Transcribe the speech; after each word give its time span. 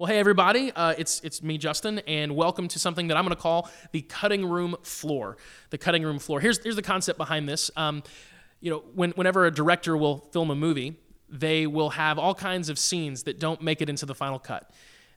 Well, 0.00 0.06
hey 0.06 0.18
everybody, 0.18 0.72
uh, 0.72 0.94
it's 0.96 1.20
it's 1.20 1.42
me, 1.42 1.58
Justin, 1.58 1.98
and 2.06 2.34
welcome 2.34 2.68
to 2.68 2.78
something 2.78 3.08
that 3.08 3.18
I'm 3.18 3.24
going 3.24 3.36
to 3.36 3.42
call 3.42 3.68
the 3.92 4.00
cutting 4.00 4.46
room 4.46 4.76
floor. 4.82 5.36
The 5.68 5.76
cutting 5.76 6.02
room 6.04 6.18
floor. 6.18 6.40
Here's 6.40 6.56
here's 6.56 6.76
the 6.76 6.80
concept 6.80 7.18
behind 7.18 7.46
this. 7.46 7.70
Um, 7.76 8.02
you 8.62 8.70
know, 8.70 8.82
when, 8.94 9.10
whenever 9.10 9.44
a 9.44 9.50
director 9.50 9.98
will 9.98 10.26
film 10.32 10.50
a 10.50 10.54
movie, 10.54 10.96
they 11.28 11.66
will 11.66 11.90
have 11.90 12.18
all 12.18 12.34
kinds 12.34 12.70
of 12.70 12.78
scenes 12.78 13.24
that 13.24 13.38
don't 13.38 13.60
make 13.60 13.82
it 13.82 13.90
into 13.90 14.06
the 14.06 14.14
final 14.14 14.38
cut. 14.38 14.70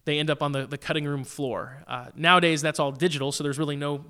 They 0.04 0.19
end 0.19 0.29
up 0.29 0.43
on 0.43 0.51
the, 0.51 0.67
the 0.67 0.78
cutting 0.78 1.06
room 1.06 1.24
floor. 1.24 1.81
Uh, 1.88 2.08
nowadays, 2.13 2.62
that's 2.62 2.78
all 2.78 2.92
digital, 2.92 3.31
so 3.31 3.42
there's 3.42 3.58
really 3.58 3.78
no 3.78 4.04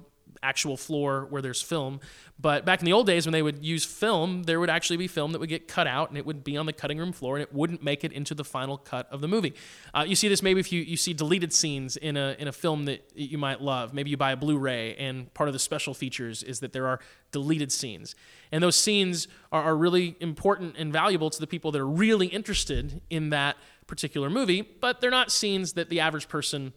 actual 0.44 0.78
floor 0.78 1.28
where 1.30 1.42
there's 1.42 1.62
film. 1.62 2.00
But 2.40 2.66
back 2.66 2.80
in 2.80 2.86
the 2.86 2.94
old 2.94 3.08
days, 3.08 3.26
when 3.26 3.32
they 3.34 3.42
would 3.42 3.64
use 3.64 3.86
film, 3.86 4.44
there 4.44 4.60
would 4.60 4.70
actually 4.70 4.98
be 4.98 5.08
film 5.08 5.32
that 5.32 5.40
would 5.40 5.50
get 5.50 5.68
cut 5.68 5.88
out 5.88 6.10
and 6.10 6.18
it 6.18 6.26
would 6.26 6.44
be 6.44 6.58
on 6.58 6.66
the 6.66 6.74
cutting 6.74 6.98
room 6.98 7.12
floor 7.12 7.36
and 7.36 7.44
it 7.44 7.54
wouldn't 7.54 7.84
make 7.84 8.04
it 8.04 8.12
into 8.12 8.36
the 8.36 8.44
final 8.44 8.78
cut 8.78 9.08
of 9.12 9.22
the 9.22 9.28
movie. 9.28 9.54
Uh, 9.94 10.04
you 10.06 10.16
see 10.16 10.28
this 10.28 10.44
maybe 10.44 10.60
if 10.60 10.72
you, 10.72 10.82
you 10.82 10.98
see 10.98 11.14
deleted 11.14 11.54
scenes 11.54 11.96
in 11.96 12.18
a, 12.18 12.36
in 12.40 12.48
a 12.48 12.52
film 12.52 12.86
that 12.86 13.10
you 13.16 13.38
might 13.38 13.62
love. 13.62 13.94
Maybe 13.94 14.10
you 14.10 14.18
buy 14.18 14.32
a 14.32 14.38
Blu 14.38 14.58
ray 14.58 14.96
and 14.96 15.34
part 15.34 15.48
of 15.48 15.54
the 15.54 15.60
special 15.60 15.94
features 15.94 16.44
is 16.44 16.60
that 16.60 16.74
there 16.74 16.88
are 16.88 17.00
deleted 17.32 17.72
scenes. 17.72 18.16
And 18.52 18.64
those 18.64 18.76
scenes 18.76 19.28
are, 19.52 19.64
are 19.64 19.76
really 19.76 20.16
important 20.20 20.76
and 20.78 20.92
valuable 20.92 21.30
to 21.30 21.40
the 21.40 21.48
people 21.48 21.72
that 21.72 21.82
are 21.82 21.88
really 21.88 22.28
interested 22.28 23.02
in 23.10 23.30
that 23.30 23.58
particular 23.88 24.30
movie, 24.30 24.62
but 24.62 25.02
they're 25.02 25.12
not 25.12 25.32
scenes 25.32 25.74
that 25.74 25.90
the 25.90 26.00
average 26.00 26.28
person 26.28 26.74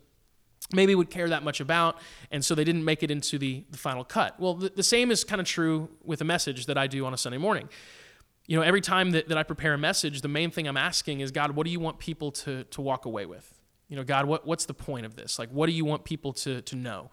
maybe 0.72 0.94
would 0.94 1.10
care 1.10 1.28
that 1.28 1.42
much 1.42 1.60
about, 1.60 1.98
and 2.30 2.44
so 2.44 2.54
they 2.54 2.64
didn't 2.64 2.84
make 2.84 3.02
it 3.02 3.10
into 3.10 3.38
the, 3.38 3.64
the 3.70 3.78
final 3.78 4.04
cut. 4.04 4.38
Well, 4.40 4.54
the, 4.54 4.70
the 4.70 4.82
same 4.82 5.10
is 5.10 5.24
kind 5.24 5.40
of 5.40 5.46
true 5.46 5.88
with 6.04 6.20
a 6.20 6.24
message 6.24 6.66
that 6.66 6.76
I 6.76 6.86
do 6.86 7.06
on 7.06 7.14
a 7.14 7.16
Sunday 7.16 7.38
morning. 7.38 7.68
You 8.46 8.56
know, 8.56 8.62
every 8.62 8.80
time 8.80 9.10
that, 9.10 9.28
that 9.28 9.38
I 9.38 9.42
prepare 9.42 9.74
a 9.74 9.78
message, 9.78 10.20
the 10.22 10.28
main 10.28 10.50
thing 10.50 10.68
I'm 10.68 10.76
asking 10.76 11.20
is, 11.20 11.30
God, 11.30 11.52
what 11.52 11.66
do 11.66 11.72
you 11.72 11.80
want 11.80 11.98
people 11.98 12.30
to, 12.32 12.64
to 12.64 12.80
walk 12.80 13.04
away 13.04 13.26
with? 13.26 13.52
You 13.88 13.96
know, 13.96 14.04
God, 14.04 14.26
what, 14.26 14.46
what's 14.46 14.66
the 14.66 14.74
point 14.74 15.06
of 15.06 15.16
this? 15.16 15.38
Like, 15.38 15.50
what 15.50 15.66
do 15.66 15.72
you 15.72 15.84
want 15.84 16.04
people 16.04 16.32
to, 16.34 16.62
to 16.62 16.76
know? 16.76 17.10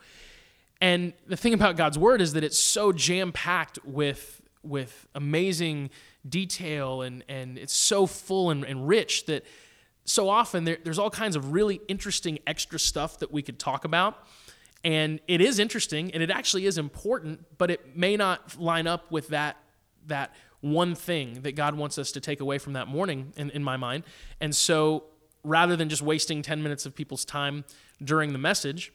And 0.82 1.13
the 1.27 1.38
thing 1.38 1.54
about 1.54 1.77
God's 1.77 1.98
word 1.98 2.21
is 2.21 2.34
that 2.34 2.43
it's 2.43 2.57
so 2.57 2.91
jam 2.91 3.32
packed 3.32 3.79
with, 3.85 4.41
with 4.63 5.07
amazing 5.15 5.91
detail 6.27 7.01
and, 7.01 7.23
and 7.29 7.57
it's 7.57 7.73
so 7.73 8.05
full 8.05 8.49
and, 8.49 8.63
and 8.63 8.88
rich 8.88 9.26
that 9.26 9.45
so 10.05 10.29
often 10.29 10.65
there, 10.65 10.77
there's 10.84 10.99
all 10.99 11.09
kinds 11.09 11.35
of 11.35 11.51
really 11.54 11.82
interesting 11.87 12.40
extra 12.46 12.79
stuff 12.79 13.20
that 13.20 13.32
we 13.32 13.41
could 13.41 13.59
talk 13.59 13.85
about. 13.85 14.27
And 14.84 15.21
it 15.27 15.40
is 15.40 15.60
interesting 15.60 16.12
and 16.12 16.21
it 16.21 16.29
actually 16.29 16.65
is 16.65 16.77
important, 16.77 17.45
but 17.57 17.71
it 17.71 17.95
may 17.95 18.18
not 18.18 18.60
line 18.60 18.85
up 18.85 19.12
with 19.12 19.29
that, 19.29 19.57
that 20.07 20.34
one 20.60 20.95
thing 20.95 21.41
that 21.43 21.54
God 21.54 21.76
wants 21.76 21.98
us 21.98 22.12
to 22.13 22.20
take 22.20 22.41
away 22.41 22.57
from 22.57 22.73
that 22.73 22.87
morning 22.87 23.32
in, 23.37 23.49
in 23.51 23.63
my 23.63 23.77
mind. 23.77 24.04
And 24.41 24.54
so 24.54 25.05
rather 25.43 25.76
than 25.76 25.90
just 25.90 26.01
wasting 26.01 26.41
10 26.41 26.62
minutes 26.63 26.85
of 26.85 26.95
people's 26.95 27.23
time 27.23 27.63
during 28.04 28.34
the 28.34 28.40
message, 28.40 28.91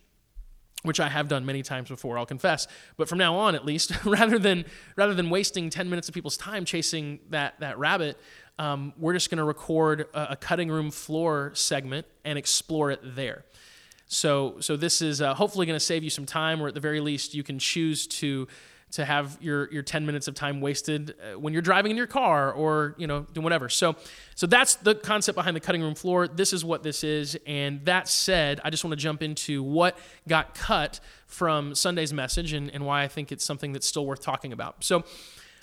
which 0.82 1.00
I 1.00 1.08
have 1.08 1.28
done 1.28 1.44
many 1.44 1.62
times 1.62 1.88
before, 1.88 2.18
I'll 2.18 2.26
confess. 2.26 2.68
But 2.96 3.08
from 3.08 3.18
now 3.18 3.34
on, 3.34 3.54
at 3.54 3.64
least, 3.64 3.92
rather 4.04 4.38
than 4.38 4.64
rather 4.96 5.14
than 5.14 5.28
wasting 5.28 5.70
10 5.70 5.90
minutes 5.90 6.08
of 6.08 6.14
people's 6.14 6.36
time 6.36 6.64
chasing 6.64 7.20
that 7.30 7.58
that 7.60 7.78
rabbit, 7.78 8.16
um, 8.58 8.92
we're 8.98 9.12
just 9.12 9.30
going 9.30 9.38
to 9.38 9.44
record 9.44 10.08
a, 10.12 10.32
a, 10.32 10.36
cutting 10.36 10.68
room 10.68 10.90
floor 10.90 11.52
segment 11.54 12.06
and 12.24 12.36
explore 12.36 12.90
it 12.90 13.00
there. 13.02 13.44
So, 14.08 14.56
so 14.60 14.76
this 14.76 15.00
is 15.00 15.20
uh, 15.20 15.34
hopefully 15.34 15.66
going 15.66 15.76
to 15.76 15.84
save 15.84 16.02
you 16.02 16.10
some 16.10 16.26
time, 16.26 16.60
or 16.60 16.68
at 16.68 16.74
the 16.74 16.80
very 16.80 17.00
least, 17.00 17.34
you 17.34 17.42
can 17.42 17.58
choose 17.58 18.06
to 18.06 18.48
to 18.90 19.04
have 19.04 19.36
your 19.40 19.70
your 19.70 19.82
10 19.82 20.06
minutes 20.06 20.28
of 20.28 20.34
time 20.34 20.60
wasted 20.60 21.14
uh, 21.20 21.38
when 21.38 21.52
you're 21.52 21.62
driving 21.62 21.90
in 21.90 21.96
your 21.96 22.06
car 22.06 22.52
or 22.52 22.94
you 22.96 23.06
know 23.06 23.26
doing 23.32 23.44
whatever. 23.44 23.68
So 23.68 23.96
so 24.34 24.46
that's 24.46 24.76
the 24.76 24.94
concept 24.94 25.36
behind 25.36 25.54
the 25.54 25.60
cutting 25.60 25.82
room 25.82 25.94
floor. 25.94 26.26
This 26.26 26.52
is 26.52 26.64
what 26.64 26.82
this 26.82 27.04
is. 27.04 27.36
And 27.46 27.84
that 27.84 28.08
said 28.08 28.60
i 28.64 28.70
just 28.70 28.84
want 28.84 28.92
to 28.92 28.96
jump 28.96 29.22
into 29.22 29.62
what 29.62 29.98
got 30.26 30.54
cut 30.54 31.00
from 31.26 31.74
sunday's 31.74 32.12
message 32.12 32.52
and, 32.52 32.70
and 32.70 32.84
why 32.84 33.02
i 33.02 33.08
think 33.08 33.30
it's 33.30 33.44
something 33.44 33.72
that's 33.72 33.86
still 33.86 34.06
worth 34.06 34.22
talking 34.22 34.52
about. 34.52 34.82
So 34.82 35.04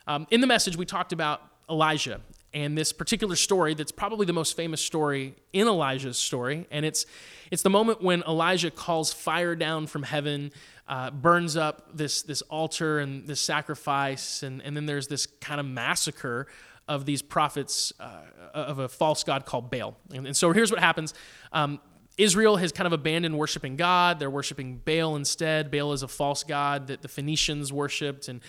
um, 0.08 0.28
in 0.30 0.42
the 0.42 0.48
message 0.48 0.78
we 0.78 0.86
talked 0.86 1.14
about 1.14 1.42
elijah 1.70 2.22
and 2.56 2.78
this 2.78 2.94
particular 2.94 3.36
story 3.36 3.74
that's 3.74 3.92
probably 3.92 4.26
the 4.26 4.34
most 4.34 4.56
famous 4.56 4.80
story 4.80 5.36
in 5.52 5.68
Elijah's 5.68 6.18
story. 6.18 6.66
And 6.72 6.86
it's, 6.86 7.06
it's 7.52 7.62
the 7.62 7.70
moment 7.70 8.02
when 8.02 8.24
Elijah 8.26 8.72
calls 8.72 9.12
fire 9.12 9.56
down 9.56 9.88
from 9.88 10.04
heaven, 10.04 10.54
uh, 10.88 11.12
burns 11.12 11.58
up 11.58 11.90
this, 11.94 12.22
this 12.22 12.42
altar 12.44 13.00
and 13.00 13.28
this 13.28 13.42
sacrifice, 13.42 14.42
and, 14.42 14.62
and 14.62 14.76
then 14.76 14.86
there's 14.86 15.08
this 15.10 15.26
kind 15.26 15.60
of 15.60 15.66
massacre 15.66 16.48
of 16.88 17.06
these 17.06 17.22
prophets 17.22 17.92
uh, 18.00 18.22
of 18.54 18.80
a 18.80 18.88
false 18.88 19.26
god 19.26 19.46
called 19.46 19.70
Baal. 19.70 19.98
And, 20.14 20.26
and 20.26 20.38
so 20.38 20.54
here's 20.54 20.72
what 20.72 20.80
happens. 20.80 21.14
Um, 21.52 21.82
Israel 22.18 22.56
has 22.56 22.72
kind 22.72 22.88
of 22.88 22.94
abandoned 22.94 23.38
worshiping 23.38 23.76
God. 23.76 24.20
They're 24.20 24.30
worshiping 24.30 24.82
Baal 24.86 25.18
instead. 25.18 25.70
Baal 25.70 25.92
is 25.92 26.04
a 26.04 26.08
false 26.08 26.46
god 26.46 26.88
that 26.88 27.02
the 27.02 27.10
Phoenicians 27.10 27.74
worshiped. 27.74 28.30
And 28.30 28.40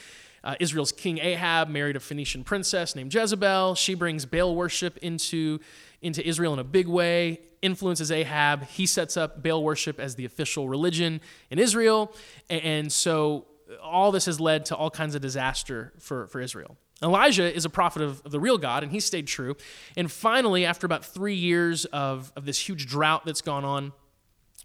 uh, 0.46 0.54
Israel's 0.60 0.92
king 0.92 1.18
Ahab 1.18 1.68
married 1.68 1.96
a 1.96 2.00
Phoenician 2.00 2.44
princess 2.44 2.94
named 2.94 3.12
Jezebel. 3.12 3.74
She 3.74 3.94
brings 3.94 4.24
Baal 4.26 4.54
worship 4.54 4.96
into, 4.98 5.58
into 6.00 6.26
Israel 6.26 6.52
in 6.52 6.60
a 6.60 6.64
big 6.64 6.86
way, 6.86 7.40
influences 7.62 8.12
Ahab. 8.12 8.64
He 8.66 8.86
sets 8.86 9.16
up 9.16 9.42
Baal 9.42 9.64
worship 9.64 9.98
as 9.98 10.14
the 10.14 10.24
official 10.24 10.68
religion 10.68 11.20
in 11.50 11.58
Israel. 11.58 12.14
And 12.48 12.92
so 12.92 13.46
all 13.82 14.12
this 14.12 14.26
has 14.26 14.38
led 14.38 14.66
to 14.66 14.76
all 14.76 14.88
kinds 14.88 15.16
of 15.16 15.20
disaster 15.20 15.92
for, 15.98 16.28
for 16.28 16.40
Israel. 16.40 16.76
Elijah 17.02 17.52
is 17.52 17.64
a 17.64 17.70
prophet 17.70 18.02
of, 18.02 18.22
of, 18.24 18.30
the 18.30 18.38
real 18.38 18.56
God, 18.56 18.84
and 18.84 18.92
he 18.92 19.00
stayed 19.00 19.26
true. 19.26 19.56
And 19.96 20.10
finally, 20.10 20.64
after 20.64 20.86
about 20.86 21.04
three 21.04 21.34
years 21.34 21.86
of, 21.86 22.32
of 22.36 22.46
this 22.46 22.68
huge 22.68 22.86
drought 22.86 23.24
that's 23.26 23.42
gone 23.42 23.64
on, 23.64 23.92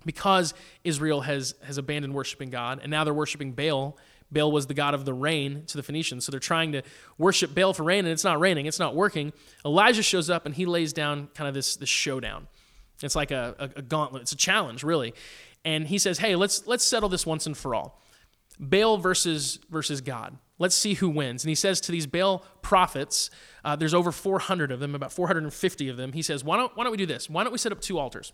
because 0.05 0.53
Israel 0.83 1.21
has, 1.21 1.55
has 1.63 1.79
abandoned 1.79 2.13
worshiping 2.13 2.51
God, 2.51 2.79
and 2.83 2.91
now 2.91 3.03
they're 3.03 3.13
worshiping 3.15 3.53
Baal 3.53 3.97
Baal 4.31 4.51
was 4.51 4.67
the 4.67 4.73
god 4.73 4.93
of 4.93 5.05
the 5.05 5.13
rain 5.13 5.63
to 5.67 5.77
the 5.77 5.83
Phoenicians. 5.83 6.25
So 6.25 6.31
they're 6.31 6.39
trying 6.39 6.71
to 6.71 6.83
worship 7.17 7.53
Baal 7.53 7.73
for 7.73 7.83
rain, 7.83 8.05
and 8.05 8.09
it's 8.09 8.23
not 8.23 8.39
raining, 8.39 8.65
it's 8.65 8.79
not 8.79 8.95
working. 8.95 9.33
Elijah 9.65 10.03
shows 10.03 10.29
up 10.29 10.45
and 10.45 10.55
he 10.55 10.65
lays 10.65 10.93
down 10.93 11.27
kind 11.33 11.47
of 11.47 11.53
this, 11.53 11.75
this 11.75 11.89
showdown. 11.89 12.47
It's 13.03 13.15
like 13.15 13.31
a, 13.31 13.55
a, 13.59 13.79
a 13.79 13.81
gauntlet, 13.81 14.23
it's 14.23 14.31
a 14.31 14.37
challenge, 14.37 14.83
really. 14.83 15.13
And 15.65 15.87
he 15.87 15.97
says, 15.97 16.19
Hey, 16.19 16.35
let's, 16.35 16.65
let's 16.67 16.83
settle 16.83 17.09
this 17.09 17.25
once 17.25 17.45
and 17.45 17.57
for 17.57 17.75
all. 17.75 17.99
Baal 18.59 18.97
versus, 18.97 19.59
versus 19.69 20.01
God. 20.01 20.37
Let's 20.59 20.75
see 20.75 20.93
who 20.93 21.09
wins. 21.09 21.43
And 21.43 21.49
he 21.49 21.55
says 21.55 21.81
to 21.81 21.91
these 21.91 22.05
Baal 22.05 22.45
prophets, 22.61 23.31
uh, 23.65 23.75
there's 23.75 23.95
over 23.95 24.11
400 24.11 24.71
of 24.71 24.79
them, 24.79 24.93
about 24.93 25.11
450 25.11 25.89
of 25.89 25.97
them. 25.97 26.13
He 26.13 26.21
says, 26.21 26.43
why 26.43 26.57
don't, 26.57 26.75
why 26.77 26.83
don't 26.83 26.91
we 26.91 26.97
do 26.97 27.07
this? 27.07 27.27
Why 27.27 27.43
don't 27.43 27.51
we 27.51 27.57
set 27.57 27.71
up 27.71 27.81
two 27.81 27.97
altars? 27.97 28.31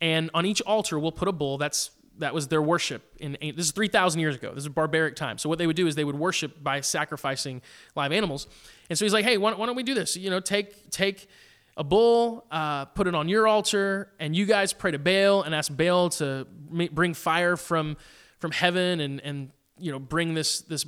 And 0.00 0.30
on 0.34 0.46
each 0.46 0.62
altar, 0.62 0.98
we'll 0.98 1.10
put 1.10 1.26
a 1.26 1.32
bull. 1.32 1.58
That's 1.58 1.90
that 2.18 2.34
was 2.34 2.48
their 2.48 2.62
worship 2.62 3.02
in 3.20 3.36
this 3.40 3.66
is 3.66 3.72
3000 3.72 4.20
years 4.20 4.36
ago. 4.36 4.52
This 4.54 4.64
is 4.64 4.68
barbaric 4.68 5.16
time. 5.16 5.38
So 5.38 5.48
what 5.48 5.58
they 5.58 5.66
would 5.66 5.76
do 5.76 5.86
is 5.86 5.94
they 5.94 6.04
would 6.04 6.18
worship 6.18 6.62
by 6.62 6.80
sacrificing 6.80 7.62
live 7.94 8.12
animals. 8.12 8.46
And 8.88 8.98
so 8.98 9.04
he's 9.04 9.12
like 9.12 9.24
hey 9.24 9.36
why, 9.36 9.54
why 9.54 9.66
don't 9.66 9.76
we 9.76 9.82
do 9.82 9.94
this? 9.94 10.16
You 10.16 10.30
know 10.30 10.40
take 10.40 10.90
take 10.90 11.28
a 11.76 11.84
bull 11.84 12.46
uh, 12.50 12.86
put 12.86 13.06
it 13.06 13.14
on 13.14 13.28
your 13.28 13.46
altar 13.46 14.10
and 14.18 14.34
you 14.34 14.46
guys 14.46 14.72
pray 14.72 14.90
to 14.90 14.98
baal 14.98 15.42
and 15.42 15.54
ask 15.54 15.74
baal 15.74 16.08
to 16.10 16.46
bring 16.70 17.14
fire 17.14 17.56
from 17.56 17.96
from 18.38 18.50
heaven 18.50 19.00
and 19.00 19.20
and 19.20 19.50
you 19.78 19.92
know 19.92 19.98
bring 19.98 20.34
this 20.34 20.60
this 20.62 20.86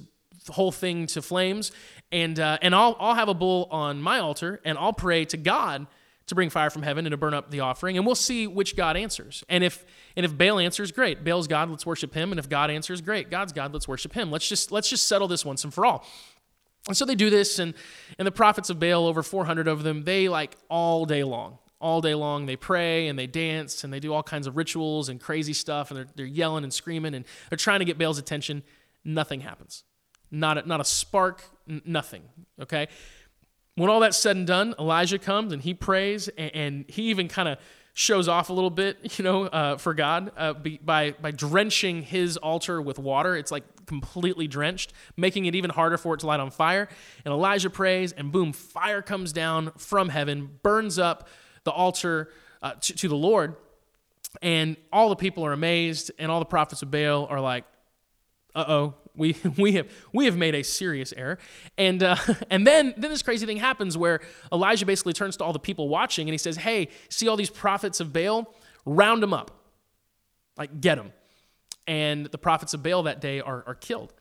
whole 0.49 0.73
thing 0.73 1.07
to 1.09 1.23
flames. 1.23 1.73
And 2.11 2.39
uh, 2.41 2.59
and 2.63 2.75
I'll, 2.75 2.97
I'll 2.99 3.15
have 3.15 3.29
a 3.29 3.35
bull 3.35 3.69
on 3.71 4.01
my 4.01 4.19
altar 4.19 4.61
and 4.65 4.79
i'll 4.79 4.93
pray 4.93 5.25
to 5.27 5.37
god 5.37 5.87
to 6.29 6.35
bring 6.35 6.51
fire 6.51 6.71
from 6.71 6.83
heaven 6.83 7.07
and 7.07 7.13
to 7.13 7.17
burn 7.17 7.35
up 7.35 7.51
the 7.51 7.61
offering, 7.61 7.97
and 7.97 8.07
we'll 8.07 8.15
see 8.15 8.47
which 8.47 8.77
God 8.77 8.97
answers. 8.97 9.45
And 9.49 9.65
if 9.65 9.85
and 10.17 10.25
if 10.25 10.37
Baal 10.37 10.59
answers, 10.59 10.93
great. 10.93 11.25
Baal's 11.25 11.47
God, 11.47 11.71
let's 11.71 11.85
worship 11.85 12.15
him. 12.15 12.33
And 12.33 12.39
if 12.39 12.49
God 12.49 12.71
answers, 12.71 13.01
great. 13.01 13.31
God's 13.31 13.53
God, 13.53 13.73
let's 13.73 13.89
worship 13.89 14.13
him. 14.13 14.31
Let's 14.31 14.49
just 14.49 14.71
let's 14.71 14.89
just 14.89 15.07
settle 15.07 15.29
this 15.29 15.45
once 15.45 15.65
and 15.65 15.75
for 15.75 15.85
all. 15.85 16.07
And 16.87 16.97
so 16.97 17.05
they 17.05 17.15
do 17.15 17.31
this, 17.31 17.59
and 17.59 17.75
and 18.19 18.27
the 18.27 18.33
prophets 18.33 18.71
of 18.71 18.79
Baal, 18.79 19.07
over 19.07 19.23
400 19.23 19.69
of 19.69 19.83
them, 19.83 20.05
they 20.05 20.29
like 20.29 20.57
all 20.69 21.05
day 21.05 21.25
long, 21.25 21.59
all 21.81 22.01
day 22.01 22.15
long, 22.15 22.47
they 22.47 22.57
pray 22.57 23.09
and 23.09 23.19
they 23.19 23.27
dance 23.27 23.85
and 23.85 23.93
they 23.93 24.01
do 24.01 24.13
all 24.13 24.23
kinds 24.23 24.47
of 24.47 24.57
rituals 24.57 25.09
and 25.09 25.21
crazy 25.21 25.53
stuff, 25.53 25.91
and 25.91 25.99
they're, 25.99 26.09
they're 26.15 26.27
yelling 26.27 26.65
and 26.65 26.73
screaming 26.73 27.15
and 27.15 27.25
they're 27.51 27.57
trying 27.57 27.79
to 27.81 27.85
get 27.85 27.99
Baal's 27.99 28.19
attention. 28.19 28.63
Nothing 29.05 29.41
happens. 29.41 29.85
Not 30.31 30.59
a, 30.59 30.69
not 30.69 30.81
a 30.81 30.85
spark, 30.85 31.43
n- 31.69 31.83
nothing. 31.85 32.23
Okay? 32.61 32.89
When 33.79 33.91
all 33.91 34.01
that's 34.01 34.17
said 34.17 34.37
and 34.37 34.47
done, 34.47 34.75
Elijah 34.79 35.19
comes 35.19 35.53
and 35.53 35.63
he 35.63 35.73
prays, 35.73 36.29
and, 36.29 36.55
and 36.55 36.85
he 36.89 37.05
even 37.05 37.29
kind 37.29 37.49
of 37.49 37.59
shows 37.95 38.29
off 38.29 38.51
a 38.51 38.53
little 38.53 38.71
bit, 38.71 38.99
you 39.19 39.25
know, 39.25 39.45
uh, 39.45 39.77
for 39.77 39.95
God 39.95 40.33
uh, 40.37 40.53
by 40.53 41.13
by 41.13 41.31
drenching 41.31 42.03
his 42.03 42.37
altar 42.37 42.83
with 42.83 42.99
water. 42.99 43.37
It's 43.37 43.53
like 43.53 43.65
completely 43.87 44.49
drenched, 44.49 44.93
making 45.17 45.47
it 45.47 45.55
even 45.55 45.71
harder 45.71 45.97
for 45.97 46.15
it 46.15 46.21
to 46.21 46.27
light 46.27 46.41
on 46.41 46.51
fire. 46.51 46.89
And 47.25 47.33
Elijah 47.33 47.71
prays, 47.71 48.13
and 48.13 48.33
boom, 48.33 48.53
fire 48.53 49.01
comes 49.01 49.33
down 49.33 49.73
from 49.77 50.09
heaven, 50.09 50.59
burns 50.63 50.99
up 50.99 51.29
the 51.65 51.71
altar 51.71 52.31
uh, 52.63 52.73
to, 52.81 52.95
to 52.95 53.09
the 53.09 53.17
Lord. 53.17 53.57
And 54.43 54.77
all 54.93 55.09
the 55.09 55.17
people 55.17 55.45
are 55.47 55.53
amazed, 55.53 56.11
and 56.19 56.31
all 56.31 56.39
the 56.39 56.45
prophets 56.45 56.83
of 56.83 56.91
Baal 56.91 57.27
are 57.27 57.41
like, 57.41 57.65
"Uh 58.55 58.65
oh, 58.69 58.95
we, 59.19 59.37
we, 59.59 59.73
have, 59.73 59.91
we 60.13 60.25
have 60.25 60.37
made 60.37 60.55
a 60.55 60.63
serious 60.63 61.13
error. 61.17 61.39
And, 61.77 62.03
uh, 62.03 62.17
and 62.51 62.67
then, 62.67 62.95
then 62.97 63.11
this 63.11 63.23
crazy 63.23 63.45
thing 63.45 63.59
happens 63.59 63.99
where 63.99 64.21
Elijah 64.53 64.87
basically 64.87 65.13
turns 65.13 65.37
to 65.39 65.45
all 65.45 65.53
the 65.53 65.59
people 65.59 65.89
watching 65.89 66.29
and 66.29 66.33
he 66.33 66.39
says, 66.39 66.57
Hey, 66.57 66.89
see 67.11 67.29
all 67.29 67.37
these 67.37 67.51
prophets 67.51 68.01
of 68.01 68.13
Baal? 68.13 68.55
round 68.89 69.23
them 69.23 69.33
up, 69.33 69.51
like 70.57 70.81
get 70.81 70.97
them. 70.97 71.13
And 71.87 72.27
the 72.27 72.39
prophets 72.39 72.75
of 72.75 72.83
Baal 72.83 73.05
that 73.05 73.21
day 73.21 73.41
are, 73.41 73.65
are 73.67 73.75
killed. 73.75 74.13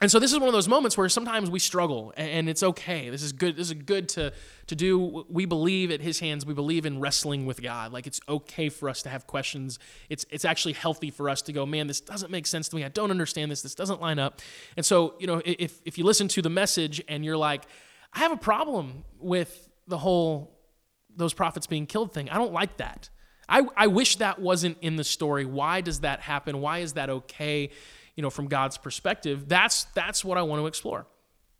And 0.00 0.10
so 0.10 0.20
this 0.20 0.32
is 0.32 0.38
one 0.38 0.48
of 0.48 0.52
those 0.52 0.68
moments 0.68 0.96
where 0.96 1.08
sometimes 1.08 1.50
we 1.50 1.58
struggle 1.58 2.12
and 2.16 2.48
it's 2.48 2.62
okay. 2.62 3.10
This 3.10 3.22
is 3.22 3.32
good. 3.32 3.56
This 3.56 3.66
is 3.66 3.74
good 3.74 4.08
to, 4.10 4.32
to 4.68 4.76
do. 4.76 5.26
We 5.28 5.44
believe 5.44 5.90
at 5.90 6.00
his 6.00 6.20
hands. 6.20 6.46
We 6.46 6.54
believe 6.54 6.86
in 6.86 7.00
wrestling 7.00 7.46
with 7.46 7.60
God. 7.60 7.92
Like 7.92 8.06
it's 8.06 8.20
okay 8.28 8.68
for 8.68 8.88
us 8.88 9.02
to 9.02 9.08
have 9.08 9.26
questions. 9.26 9.80
It's, 10.08 10.24
it's 10.30 10.44
actually 10.44 10.74
healthy 10.74 11.10
for 11.10 11.28
us 11.28 11.42
to 11.42 11.52
go, 11.52 11.66
man, 11.66 11.88
this 11.88 12.00
doesn't 12.00 12.30
make 12.30 12.46
sense 12.46 12.68
to 12.68 12.76
me. 12.76 12.84
I 12.84 12.90
don't 12.90 13.10
understand 13.10 13.50
this. 13.50 13.62
This 13.62 13.74
doesn't 13.74 14.00
line 14.00 14.20
up. 14.20 14.40
And 14.76 14.86
so, 14.86 15.14
you 15.18 15.26
know, 15.26 15.42
if, 15.44 15.80
if 15.84 15.98
you 15.98 16.04
listen 16.04 16.28
to 16.28 16.42
the 16.42 16.50
message 16.50 17.02
and 17.08 17.24
you're 17.24 17.36
like, 17.36 17.64
I 18.12 18.20
have 18.20 18.30
a 18.30 18.36
problem 18.36 19.04
with 19.18 19.68
the 19.88 19.98
whole 19.98 20.54
those 21.16 21.34
prophets 21.34 21.66
being 21.66 21.86
killed 21.86 22.14
thing. 22.14 22.30
I 22.30 22.36
don't 22.36 22.52
like 22.52 22.76
that. 22.76 23.10
I, 23.48 23.66
I 23.76 23.86
wish 23.88 24.16
that 24.16 24.38
wasn't 24.38 24.78
in 24.80 24.96
the 24.96 25.04
story. 25.04 25.44
Why 25.44 25.80
does 25.80 26.00
that 26.00 26.20
happen? 26.20 26.60
Why 26.60 26.78
is 26.78 26.92
that 26.92 27.10
okay? 27.10 27.70
You 28.18 28.22
know, 28.22 28.30
from 28.30 28.48
God's 28.48 28.76
perspective, 28.76 29.48
that's 29.48 29.84
that's 29.94 30.24
what 30.24 30.36
I 30.36 30.42
want 30.42 30.60
to 30.60 30.66
explore. 30.66 31.06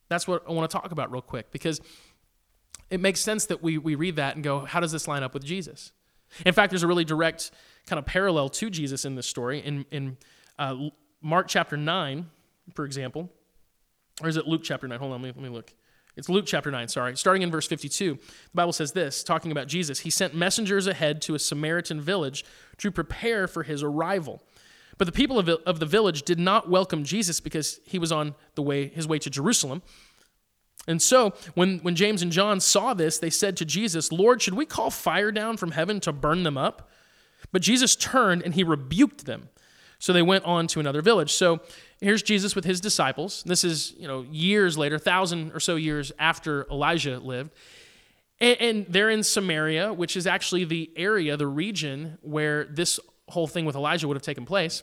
That's 0.08 0.26
what 0.26 0.42
I 0.48 0.50
want 0.50 0.68
to 0.68 0.76
talk 0.76 0.90
about 0.90 1.12
real 1.12 1.22
quick 1.22 1.52
because 1.52 1.80
it 2.90 2.98
makes 2.98 3.20
sense 3.20 3.46
that 3.46 3.62
we 3.62 3.78
we 3.78 3.94
read 3.94 4.16
that 4.16 4.34
and 4.34 4.42
go, 4.42 4.64
how 4.64 4.80
does 4.80 4.90
this 4.90 5.06
line 5.06 5.22
up 5.22 5.34
with 5.34 5.44
Jesus? 5.44 5.92
In 6.44 6.52
fact, 6.52 6.70
there's 6.70 6.82
a 6.82 6.88
really 6.88 7.04
direct 7.04 7.52
kind 7.86 7.96
of 7.96 8.06
parallel 8.06 8.48
to 8.48 8.70
Jesus 8.70 9.04
in 9.04 9.14
this 9.14 9.28
story 9.28 9.60
in 9.60 9.86
in 9.92 10.16
uh, 10.58 10.88
Mark 11.22 11.46
chapter 11.46 11.76
nine, 11.76 12.26
for 12.74 12.84
example, 12.84 13.30
or 14.20 14.28
is 14.28 14.36
it 14.36 14.48
Luke 14.48 14.62
chapter 14.64 14.88
nine? 14.88 14.98
Hold 14.98 15.12
on, 15.12 15.22
let 15.22 15.36
me, 15.36 15.40
let 15.40 15.50
me 15.50 15.54
look. 15.54 15.72
It's 16.16 16.28
Luke 16.28 16.46
chapter 16.46 16.72
9, 16.72 16.88
sorry. 16.88 17.16
Starting 17.16 17.42
in 17.42 17.50
verse 17.52 17.68
52, 17.68 18.14
the 18.14 18.20
Bible 18.52 18.72
says 18.72 18.90
this, 18.90 19.22
talking 19.22 19.52
about 19.52 19.68
Jesus. 19.68 20.00
He 20.00 20.10
sent 20.10 20.34
messengers 20.34 20.88
ahead 20.88 21.22
to 21.22 21.36
a 21.36 21.38
Samaritan 21.38 22.00
village 22.00 22.44
to 22.78 22.90
prepare 22.90 23.46
for 23.46 23.62
his 23.62 23.84
arrival. 23.84 24.42
But 24.98 25.06
the 25.06 25.12
people 25.12 25.38
of, 25.38 25.48
of 25.48 25.78
the 25.78 25.86
village 25.86 26.22
did 26.22 26.38
not 26.38 26.68
welcome 26.68 27.04
Jesus 27.04 27.40
because 27.40 27.80
he 27.84 27.98
was 27.98 28.12
on 28.12 28.34
the 28.56 28.62
way, 28.62 28.88
his 28.88 29.06
way 29.06 29.18
to 29.20 29.30
Jerusalem. 29.30 29.82
And 30.88 31.00
so, 31.00 31.34
when, 31.54 31.78
when 31.80 31.94
James 31.94 32.22
and 32.22 32.32
John 32.32 32.60
saw 32.60 32.94
this, 32.94 33.18
they 33.18 33.30
said 33.30 33.56
to 33.58 33.64
Jesus, 33.64 34.10
Lord, 34.10 34.42
should 34.42 34.54
we 34.54 34.66
call 34.66 34.90
fire 34.90 35.30
down 35.30 35.56
from 35.56 35.72
heaven 35.72 36.00
to 36.00 36.12
burn 36.12 36.42
them 36.42 36.56
up? 36.58 36.90
But 37.52 37.62
Jesus 37.62 37.94
turned 37.94 38.42
and 38.42 38.54
he 38.54 38.64
rebuked 38.64 39.26
them. 39.26 39.50
So 39.98 40.12
they 40.12 40.22
went 40.22 40.44
on 40.44 40.66
to 40.68 40.80
another 40.80 41.02
village. 41.02 41.32
So 41.32 41.60
here's 42.00 42.22
Jesus 42.22 42.54
with 42.54 42.64
his 42.64 42.80
disciples. 42.80 43.42
This 43.44 43.64
is, 43.64 43.94
you 43.98 44.06
know, 44.06 44.24
years 44.30 44.78
later, 44.78 44.98
thousand 44.98 45.52
or 45.52 45.60
so 45.60 45.76
years 45.76 46.12
after 46.18 46.66
Elijah 46.70 47.18
lived. 47.18 47.50
And, 48.40 48.60
and 48.60 48.86
they're 48.88 49.10
in 49.10 49.24
Samaria, 49.24 49.92
which 49.92 50.16
is 50.16 50.26
actually 50.26 50.64
the 50.64 50.90
area, 50.96 51.36
the 51.36 51.48
region 51.48 52.18
where 52.22 52.64
this 52.64 53.00
whole 53.28 53.46
thing 53.46 53.64
with 53.64 53.76
Elijah 53.76 54.08
would 54.08 54.16
have 54.16 54.22
taken 54.22 54.44
place. 54.44 54.82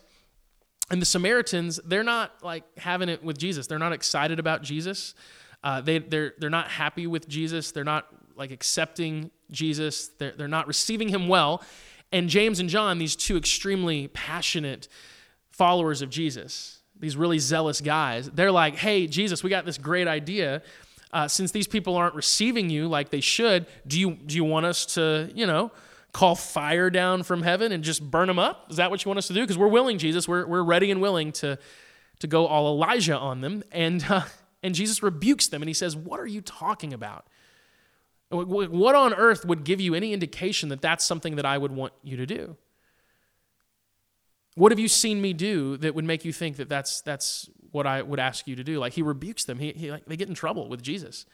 And 0.91 1.01
the 1.01 1.05
Samaritans, 1.05 1.79
they're 1.85 2.03
not 2.03 2.43
like 2.43 2.63
having 2.77 3.09
it 3.09 3.23
with 3.23 3.37
Jesus. 3.37 3.67
They're 3.67 3.79
not 3.79 3.93
excited 3.93 4.39
about 4.39 4.61
Jesus. 4.61 5.15
Uh, 5.63 5.81
they, 5.81 5.97
they're, 5.97 6.33
they're 6.37 6.49
not 6.49 6.67
happy 6.67 7.07
with 7.07 7.27
Jesus. 7.27 7.71
They're 7.71 7.83
not 7.83 8.07
like 8.35 8.51
accepting 8.51 9.31
Jesus. 9.49 10.09
They're, 10.19 10.33
they're 10.37 10.47
not 10.47 10.67
receiving 10.67 11.09
him 11.09 11.27
well. 11.27 11.63
And 12.11 12.29
James 12.29 12.59
and 12.59 12.69
John, 12.69 12.99
these 12.99 13.15
two 13.15 13.35
extremely 13.35 14.09
passionate 14.09 14.87
followers 15.49 16.01
of 16.01 16.09
Jesus, 16.09 16.81
these 16.99 17.17
really 17.17 17.39
zealous 17.39 17.81
guys, 17.81 18.29
they're 18.29 18.51
like, 18.51 18.75
hey, 18.75 19.07
Jesus, 19.07 19.43
we 19.43 19.49
got 19.49 19.65
this 19.65 19.77
great 19.77 20.07
idea. 20.07 20.61
Uh, 21.11 21.27
since 21.27 21.51
these 21.51 21.67
people 21.67 21.95
aren't 21.95 22.13
receiving 22.13 22.69
you 22.69 22.87
like 22.87 23.09
they 23.09 23.21
should, 23.21 23.65
do 23.87 23.99
you, 23.99 24.11
do 24.11 24.35
you 24.35 24.43
want 24.43 24.65
us 24.65 24.85
to, 24.85 25.31
you 25.33 25.47
know, 25.47 25.71
call 26.15 26.33
fire 26.33 26.89
down 26.89 27.23
from 27.23 27.41
heaven 27.41 27.73
and 27.73 27.83
just 27.83 28.01
burn 28.09 28.29
them 28.29 28.39
up? 28.39 28.67
Is 28.71 28.77
that 28.77 28.89
what 28.89 29.03
you 29.03 29.09
want 29.09 29.17
us 29.17 29.27
to 29.27 29.33
do? 29.33 29.41
Because 29.41 29.57
we're 29.57 29.67
willing, 29.67 29.97
Jesus. 29.97 30.29
We're, 30.29 30.47
we're 30.47 30.63
ready 30.63 30.89
and 30.89 31.01
willing 31.01 31.33
to, 31.33 31.59
to 32.19 32.27
go 32.27 32.47
all 32.47 32.73
Elijah 32.73 33.17
on 33.17 33.41
them. 33.41 33.65
And, 33.69 34.05
uh, 34.09 34.23
and 34.63 34.73
Jesus 34.73 35.03
rebukes 35.03 35.49
them 35.49 35.61
and 35.61 35.67
he 35.67 35.73
says, 35.73 35.93
What 35.93 36.21
are 36.21 36.25
you 36.25 36.39
talking 36.39 36.93
about? 36.93 37.27
What 38.29 38.95
on 38.95 39.13
earth 39.13 39.43
would 39.43 39.65
give 39.65 39.81
you 39.81 39.93
any 39.93 40.13
indication 40.13 40.69
that 40.69 40.81
that's 40.81 41.03
something 41.03 41.35
that 41.35 41.45
I 41.45 41.57
would 41.57 41.73
want 41.73 41.91
you 42.01 42.15
to 42.15 42.25
do? 42.25 42.55
What 44.55 44.71
have 44.71 44.79
you 44.79 44.87
seen 44.87 45.21
me 45.21 45.33
do 45.33 45.75
that 45.77 45.95
would 45.95 46.05
make 46.05 46.23
you 46.23 46.31
think 46.31 46.55
that 46.55 46.69
that's, 46.69 47.01
that's 47.01 47.49
what 47.71 47.85
I 47.85 48.01
would 48.01 48.21
ask 48.21 48.47
you 48.47 48.55
to 48.55 48.63
do? 48.63 48.79
Like 48.79 48.93
he 48.93 49.01
rebukes 49.01 49.43
them. 49.43 49.59
He, 49.59 49.73
he 49.73 49.91
like, 49.91 50.05
they 50.05 50.15
get 50.15 50.29
in 50.29 50.35
trouble 50.35 50.69
with 50.69 50.81
Jesus. 50.81 51.25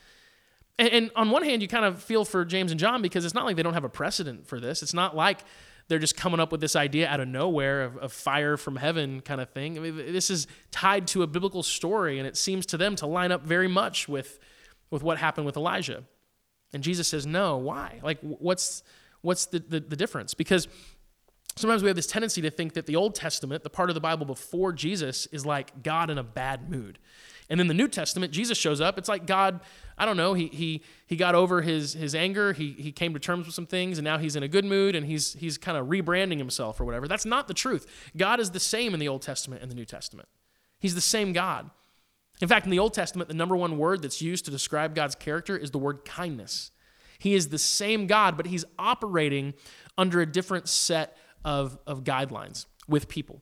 And, 0.81 0.89
and 0.89 1.11
on 1.15 1.29
one 1.29 1.43
hand, 1.43 1.61
you 1.61 1.67
kind 1.67 1.85
of 1.85 2.01
feel 2.01 2.25
for 2.25 2.43
James 2.43 2.71
and 2.71 2.79
John 2.79 3.03
because 3.03 3.23
it's 3.23 3.35
not 3.35 3.45
like 3.45 3.55
they 3.55 3.61
don't 3.61 3.75
have 3.75 3.83
a 3.83 3.89
precedent 3.89 4.47
for 4.47 4.59
this. 4.59 4.81
It's 4.81 4.95
not 4.95 5.15
like 5.15 5.41
they're 5.87 5.99
just 5.99 6.17
coming 6.17 6.39
up 6.39 6.51
with 6.51 6.59
this 6.59 6.75
idea 6.75 7.07
out 7.07 7.19
of 7.19 7.27
nowhere 7.27 7.83
of, 7.83 7.97
of, 7.97 8.11
fire 8.11 8.57
from 8.57 8.77
heaven 8.77 9.21
kind 9.21 9.39
of 9.39 9.51
thing. 9.51 9.77
I 9.77 9.81
mean, 9.81 9.95
this 9.95 10.31
is 10.31 10.47
tied 10.71 11.05
to 11.09 11.21
a 11.21 11.27
biblical 11.27 11.61
story, 11.61 12.17
and 12.17 12.27
it 12.27 12.35
seems 12.35 12.65
to 12.67 12.77
them 12.77 12.95
to 12.95 13.05
line 13.05 13.31
up 13.31 13.43
very 13.43 13.67
much 13.67 14.09
with, 14.09 14.39
with 14.89 15.03
what 15.03 15.19
happened 15.19 15.45
with 15.45 15.55
Elijah. 15.55 16.03
And 16.73 16.81
Jesus 16.81 17.07
says, 17.07 17.27
No, 17.27 17.57
why? 17.57 17.99
Like, 18.01 18.17
what's, 18.21 18.81
what's 19.21 19.45
the, 19.45 19.59
the, 19.59 19.81
the 19.81 19.95
difference? 19.95 20.33
Because 20.33 20.67
sometimes 21.55 21.83
we 21.83 21.89
have 21.89 21.95
this 21.95 22.07
tendency 22.07 22.41
to 22.41 22.49
think 22.49 22.73
that 22.73 22.85
the 22.85 22.95
Old 22.95 23.15
Testament, 23.15 23.63
the 23.63 23.69
part 23.69 23.89
of 23.89 23.93
the 23.93 24.01
Bible 24.01 24.25
before 24.25 24.73
Jesus, 24.73 25.27
is 25.27 25.45
like 25.45 25.83
God 25.83 26.09
in 26.09 26.17
a 26.17 26.23
bad 26.23 26.69
mood. 26.69 26.99
And 27.49 27.59
then 27.59 27.67
the 27.67 27.73
New 27.73 27.89
Testament, 27.89 28.31
Jesus 28.31 28.57
shows 28.57 28.79
up. 28.79 28.97
It's 28.97 29.09
like 29.09 29.27
God, 29.27 29.59
I 29.97 30.05
don't 30.05 30.15
know, 30.15 30.33
he, 30.33 30.47
he, 30.47 30.83
he 31.05 31.17
got 31.17 31.35
over 31.35 31.61
his, 31.61 31.91
his 31.93 32.15
anger. 32.15 32.53
He, 32.53 32.71
he 32.71 32.93
came 32.93 33.13
to 33.13 33.19
terms 33.19 33.45
with 33.45 33.53
some 33.53 33.65
things, 33.65 33.97
and 33.97 34.05
now 34.05 34.17
he's 34.17 34.37
in 34.37 34.43
a 34.43 34.47
good 34.47 34.63
mood, 34.63 34.95
and 34.95 35.05
he's, 35.05 35.33
he's 35.33 35.57
kind 35.57 35.77
of 35.77 35.87
rebranding 35.87 36.37
himself 36.37 36.79
or 36.79 36.85
whatever. 36.85 37.09
That's 37.09 37.25
not 37.25 37.49
the 37.49 37.53
truth. 37.53 37.85
God 38.15 38.39
is 38.39 38.51
the 38.51 38.59
same 38.59 38.93
in 38.93 39.01
the 39.01 39.09
Old 39.09 39.21
Testament 39.21 39.61
and 39.61 39.69
the 39.69 39.75
New 39.75 39.83
Testament. 39.83 40.29
He's 40.79 40.95
the 40.95 41.01
same 41.01 41.33
God. 41.33 41.69
In 42.41 42.47
fact, 42.47 42.65
in 42.65 42.71
the 42.71 42.79
Old 42.79 42.93
Testament, 42.93 43.27
the 43.27 43.35
number 43.35 43.57
one 43.57 43.77
word 43.77 44.01
that's 44.01 44.21
used 44.21 44.45
to 44.45 44.51
describe 44.51 44.95
God's 44.95 45.15
character 45.15 45.57
is 45.57 45.71
the 45.71 45.77
word 45.77 46.05
kindness. 46.05 46.71
He 47.19 47.35
is 47.35 47.49
the 47.49 47.59
same 47.59 48.07
God, 48.07 48.37
but 48.37 48.47
he's 48.47 48.65
operating 48.79 49.53
under 49.97 50.21
a 50.21 50.25
different 50.25 50.69
set 50.69 51.17
of, 51.43 51.77
of 51.87 52.03
guidelines 52.03 52.65
with 52.87 53.07
people. 53.07 53.41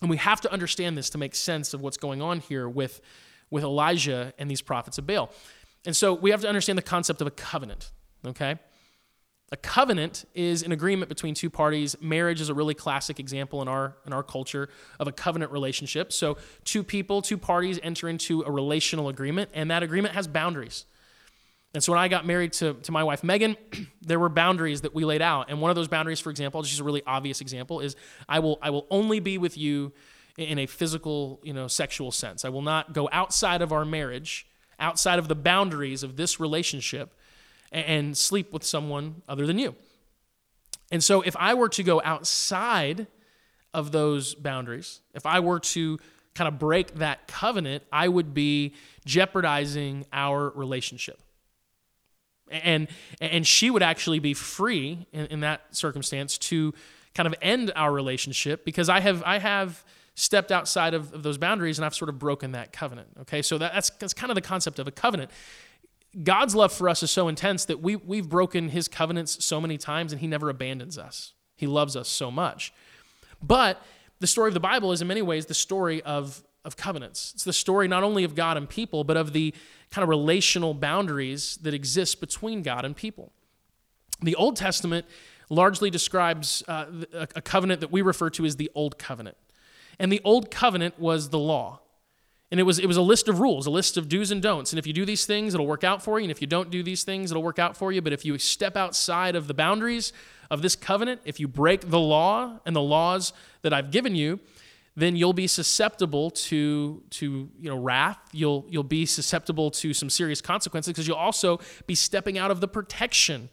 And 0.00 0.10
we 0.10 0.16
have 0.18 0.40
to 0.42 0.52
understand 0.52 0.96
this 0.96 1.10
to 1.10 1.18
make 1.18 1.34
sense 1.34 1.74
of 1.74 1.80
what's 1.80 1.96
going 1.96 2.22
on 2.22 2.40
here 2.40 2.68
with, 2.68 3.00
with 3.50 3.64
Elijah 3.64 4.32
and 4.38 4.50
these 4.50 4.62
prophets 4.62 4.98
of 4.98 5.06
Baal. 5.06 5.30
And 5.86 5.96
so 5.96 6.14
we 6.14 6.30
have 6.30 6.40
to 6.42 6.48
understand 6.48 6.78
the 6.78 6.82
concept 6.82 7.20
of 7.20 7.26
a 7.26 7.30
covenant, 7.32 7.90
okay? 8.26 8.58
A 9.50 9.56
covenant 9.56 10.26
is 10.34 10.62
an 10.62 10.72
agreement 10.72 11.08
between 11.08 11.34
two 11.34 11.48
parties. 11.48 11.96
Marriage 12.00 12.40
is 12.40 12.50
a 12.50 12.54
really 12.54 12.74
classic 12.74 13.18
example 13.18 13.62
in 13.62 13.68
our 13.68 13.96
in 14.06 14.12
our 14.12 14.22
culture 14.22 14.68
of 15.00 15.08
a 15.08 15.12
covenant 15.12 15.50
relationship. 15.52 16.12
So 16.12 16.36
two 16.64 16.84
people, 16.84 17.22
two 17.22 17.38
parties 17.38 17.80
enter 17.82 18.10
into 18.10 18.42
a 18.42 18.50
relational 18.50 19.08
agreement, 19.08 19.50
and 19.54 19.70
that 19.70 19.82
agreement 19.82 20.14
has 20.14 20.28
boundaries. 20.28 20.84
And 21.74 21.82
so 21.82 21.92
when 21.92 22.00
I 22.00 22.08
got 22.08 22.26
married 22.26 22.54
to, 22.54 22.74
to 22.74 22.92
my 22.92 23.04
wife, 23.04 23.22
Megan, 23.22 23.56
there 24.02 24.18
were 24.18 24.28
boundaries 24.28 24.82
that 24.82 24.94
we 24.94 25.04
laid 25.04 25.22
out. 25.22 25.50
And 25.50 25.60
one 25.60 25.70
of 25.70 25.76
those 25.76 25.88
boundaries, 25.88 26.20
for 26.20 26.30
example, 26.30 26.62
just 26.62 26.80
a 26.80 26.84
really 26.84 27.02
obvious 27.06 27.40
example, 27.40 27.80
is 27.80 27.94
I 28.28 28.38
will, 28.38 28.58
I 28.62 28.70
will 28.70 28.86
only 28.90 29.20
be 29.20 29.38
with 29.38 29.58
you 29.58 29.92
in 30.38 30.58
a 30.58 30.66
physical, 30.66 31.40
you 31.42 31.52
know, 31.52 31.68
sexual 31.68 32.10
sense. 32.10 32.44
I 32.44 32.48
will 32.48 32.62
not 32.62 32.92
go 32.92 33.08
outside 33.12 33.60
of 33.60 33.72
our 33.72 33.84
marriage, 33.84 34.46
outside 34.78 35.18
of 35.18 35.28
the 35.28 35.34
boundaries 35.34 36.02
of 36.02 36.16
this 36.16 36.40
relationship, 36.40 37.12
and, 37.70 37.86
and 37.86 38.18
sleep 38.18 38.52
with 38.52 38.64
someone 38.64 39.22
other 39.28 39.46
than 39.46 39.58
you. 39.58 39.74
And 40.90 41.04
so 41.04 41.20
if 41.20 41.36
I 41.36 41.52
were 41.52 41.68
to 41.70 41.82
go 41.82 42.00
outside 42.02 43.08
of 43.74 43.92
those 43.92 44.34
boundaries, 44.34 45.00
if 45.12 45.26
I 45.26 45.40
were 45.40 45.60
to 45.60 45.98
kind 46.34 46.48
of 46.48 46.58
break 46.58 46.94
that 46.94 47.26
covenant, 47.26 47.82
I 47.92 48.08
would 48.08 48.32
be 48.32 48.74
jeopardizing 49.04 50.06
our 50.12 50.50
relationship 50.50 51.20
and 52.50 52.88
and 53.20 53.46
she 53.46 53.70
would 53.70 53.82
actually 53.82 54.18
be 54.18 54.34
free 54.34 55.06
in, 55.12 55.26
in, 55.26 55.40
that 55.40 55.74
circumstance 55.74 56.38
to 56.38 56.74
kind 57.14 57.26
of 57.26 57.34
end 57.42 57.72
our 57.76 57.92
relationship 57.92 58.64
because 58.64 58.88
I 58.88 59.00
have 59.00 59.22
I 59.24 59.38
have 59.38 59.84
stepped 60.14 60.50
outside 60.50 60.94
of, 60.94 61.12
of 61.12 61.22
those 61.22 61.38
boundaries 61.38 61.78
and 61.78 61.84
I've 61.86 61.94
sort 61.94 62.08
of 62.08 62.18
broken 62.18 62.52
that 62.52 62.72
covenant. 62.72 63.08
Okay, 63.20 63.42
so 63.42 63.58
that, 63.58 63.72
that's 63.72 63.90
that's 63.90 64.14
kind 64.14 64.30
of 64.30 64.34
the 64.34 64.42
concept 64.42 64.78
of 64.78 64.88
a 64.88 64.90
covenant. 64.92 65.30
God's 66.22 66.54
love 66.54 66.72
for 66.72 66.88
us 66.88 67.02
is 67.02 67.10
so 67.10 67.28
intense 67.28 67.64
that 67.66 67.80
we 67.80 67.96
we've 67.96 68.28
broken 68.28 68.68
His 68.68 68.88
covenants 68.88 69.44
so 69.44 69.60
many 69.60 69.78
times 69.78 70.12
and 70.12 70.20
He 70.20 70.26
never 70.26 70.48
abandons 70.48 70.98
us. 70.98 71.34
He 71.56 71.66
loves 71.66 71.96
us 71.96 72.08
so 72.08 72.30
much, 72.30 72.72
but 73.42 73.82
the 74.20 74.26
story 74.26 74.48
of 74.48 74.54
the 74.54 74.60
Bible 74.60 74.92
is 74.92 75.00
in 75.00 75.08
many 75.08 75.22
ways 75.22 75.46
the 75.46 75.54
story 75.54 76.02
of 76.02 76.42
of 76.64 76.76
covenants. 76.76 77.32
It's 77.34 77.44
the 77.44 77.52
story 77.52 77.88
not 77.88 78.02
only 78.02 78.24
of 78.24 78.34
God 78.34 78.56
and 78.56 78.68
people, 78.68 79.04
but 79.04 79.16
of 79.16 79.32
the 79.32 79.54
kind 79.90 80.02
of 80.02 80.08
relational 80.08 80.74
boundaries 80.74 81.58
that 81.62 81.74
exist 81.74 82.20
between 82.20 82.62
God 82.62 82.84
and 82.84 82.94
people. 82.94 83.32
The 84.20 84.34
Old 84.34 84.56
Testament 84.56 85.06
largely 85.48 85.90
describes 85.90 86.62
uh, 86.68 86.86
a 87.12 87.40
covenant 87.40 87.80
that 87.80 87.90
we 87.90 88.02
refer 88.02 88.30
to 88.30 88.44
as 88.44 88.56
the 88.56 88.70
Old 88.74 88.98
Covenant. 88.98 89.36
And 89.98 90.12
the 90.12 90.20
Old 90.24 90.50
Covenant 90.50 90.98
was 90.98 91.30
the 91.30 91.38
law. 91.38 91.80
And 92.50 92.58
it 92.58 92.62
was, 92.62 92.78
it 92.78 92.86
was 92.86 92.96
a 92.96 93.02
list 93.02 93.28
of 93.28 93.40
rules, 93.40 93.66
a 93.66 93.70
list 93.70 93.96
of 93.96 94.08
do's 94.08 94.30
and 94.30 94.40
don'ts. 94.40 94.72
And 94.72 94.78
if 94.78 94.86
you 94.86 94.92
do 94.94 95.04
these 95.04 95.26
things, 95.26 95.52
it'll 95.52 95.66
work 95.66 95.84
out 95.84 96.02
for 96.02 96.18
you. 96.18 96.24
And 96.24 96.30
if 96.30 96.40
you 96.40 96.46
don't 96.46 96.70
do 96.70 96.82
these 96.82 97.04
things, 97.04 97.30
it'll 97.30 97.42
work 97.42 97.58
out 97.58 97.76
for 97.76 97.92
you. 97.92 98.00
But 98.00 98.14
if 98.14 98.24
you 98.24 98.38
step 98.38 98.74
outside 98.74 99.36
of 99.36 99.48
the 99.48 99.54
boundaries 99.54 100.12
of 100.50 100.62
this 100.62 100.74
covenant, 100.74 101.20
if 101.24 101.38
you 101.38 101.46
break 101.46 101.90
the 101.90 102.00
law 102.00 102.58
and 102.64 102.74
the 102.74 102.80
laws 102.82 103.34
that 103.60 103.74
I've 103.74 103.90
given 103.90 104.14
you, 104.14 104.40
then 104.98 105.14
you'll 105.14 105.32
be 105.32 105.46
susceptible 105.46 106.30
to, 106.30 107.02
to 107.10 107.48
you 107.60 107.70
know, 107.70 107.76
wrath. 107.76 108.18
You'll, 108.32 108.66
you'll 108.68 108.82
be 108.82 109.06
susceptible 109.06 109.70
to 109.72 109.94
some 109.94 110.10
serious 110.10 110.40
consequences 110.40 110.92
because 110.92 111.06
you'll 111.06 111.16
also 111.16 111.60
be 111.86 111.94
stepping 111.94 112.36
out 112.36 112.50
of 112.50 112.60
the 112.60 112.68
protection 112.68 113.48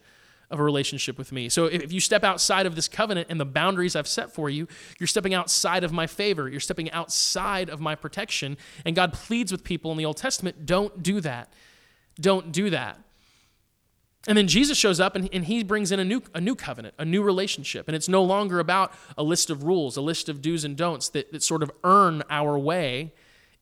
of 0.50 0.60
a 0.60 0.62
relationship 0.62 1.18
with 1.18 1.32
me. 1.32 1.48
So 1.48 1.66
if 1.66 1.92
you 1.92 2.00
step 2.00 2.24
outside 2.24 2.66
of 2.66 2.74
this 2.74 2.88
covenant 2.88 3.28
and 3.30 3.40
the 3.40 3.44
boundaries 3.44 3.96
I've 3.96 4.08
set 4.08 4.32
for 4.32 4.48
you, 4.48 4.68
you're 4.98 5.06
stepping 5.06 5.34
outside 5.34 5.84
of 5.84 5.92
my 5.92 6.06
favor. 6.06 6.48
You're 6.48 6.60
stepping 6.60 6.90
outside 6.90 7.68
of 7.68 7.80
my 7.80 7.94
protection. 7.94 8.56
And 8.84 8.94
God 8.94 9.12
pleads 9.12 9.50
with 9.50 9.64
people 9.64 9.90
in 9.90 9.98
the 9.98 10.04
Old 10.04 10.16
Testament 10.16 10.66
don't 10.66 11.02
do 11.02 11.20
that. 11.20 11.52
Don't 12.20 12.52
do 12.52 12.70
that. 12.70 12.98
And 14.28 14.36
then 14.36 14.48
Jesus 14.48 14.76
shows 14.76 14.98
up 14.98 15.14
and, 15.14 15.28
and 15.32 15.44
he 15.44 15.62
brings 15.62 15.92
in 15.92 16.00
a 16.00 16.04
new, 16.04 16.22
a 16.34 16.40
new 16.40 16.54
covenant, 16.54 16.94
a 16.98 17.04
new 17.04 17.22
relationship. 17.22 17.86
And 17.88 17.94
it's 17.94 18.08
no 18.08 18.22
longer 18.22 18.58
about 18.58 18.92
a 19.16 19.22
list 19.22 19.50
of 19.50 19.62
rules, 19.62 19.96
a 19.96 20.00
list 20.00 20.28
of 20.28 20.42
do's 20.42 20.64
and 20.64 20.76
don'ts 20.76 21.08
that, 21.10 21.32
that 21.32 21.42
sort 21.42 21.62
of 21.62 21.70
earn 21.84 22.22
our 22.28 22.58
way 22.58 23.12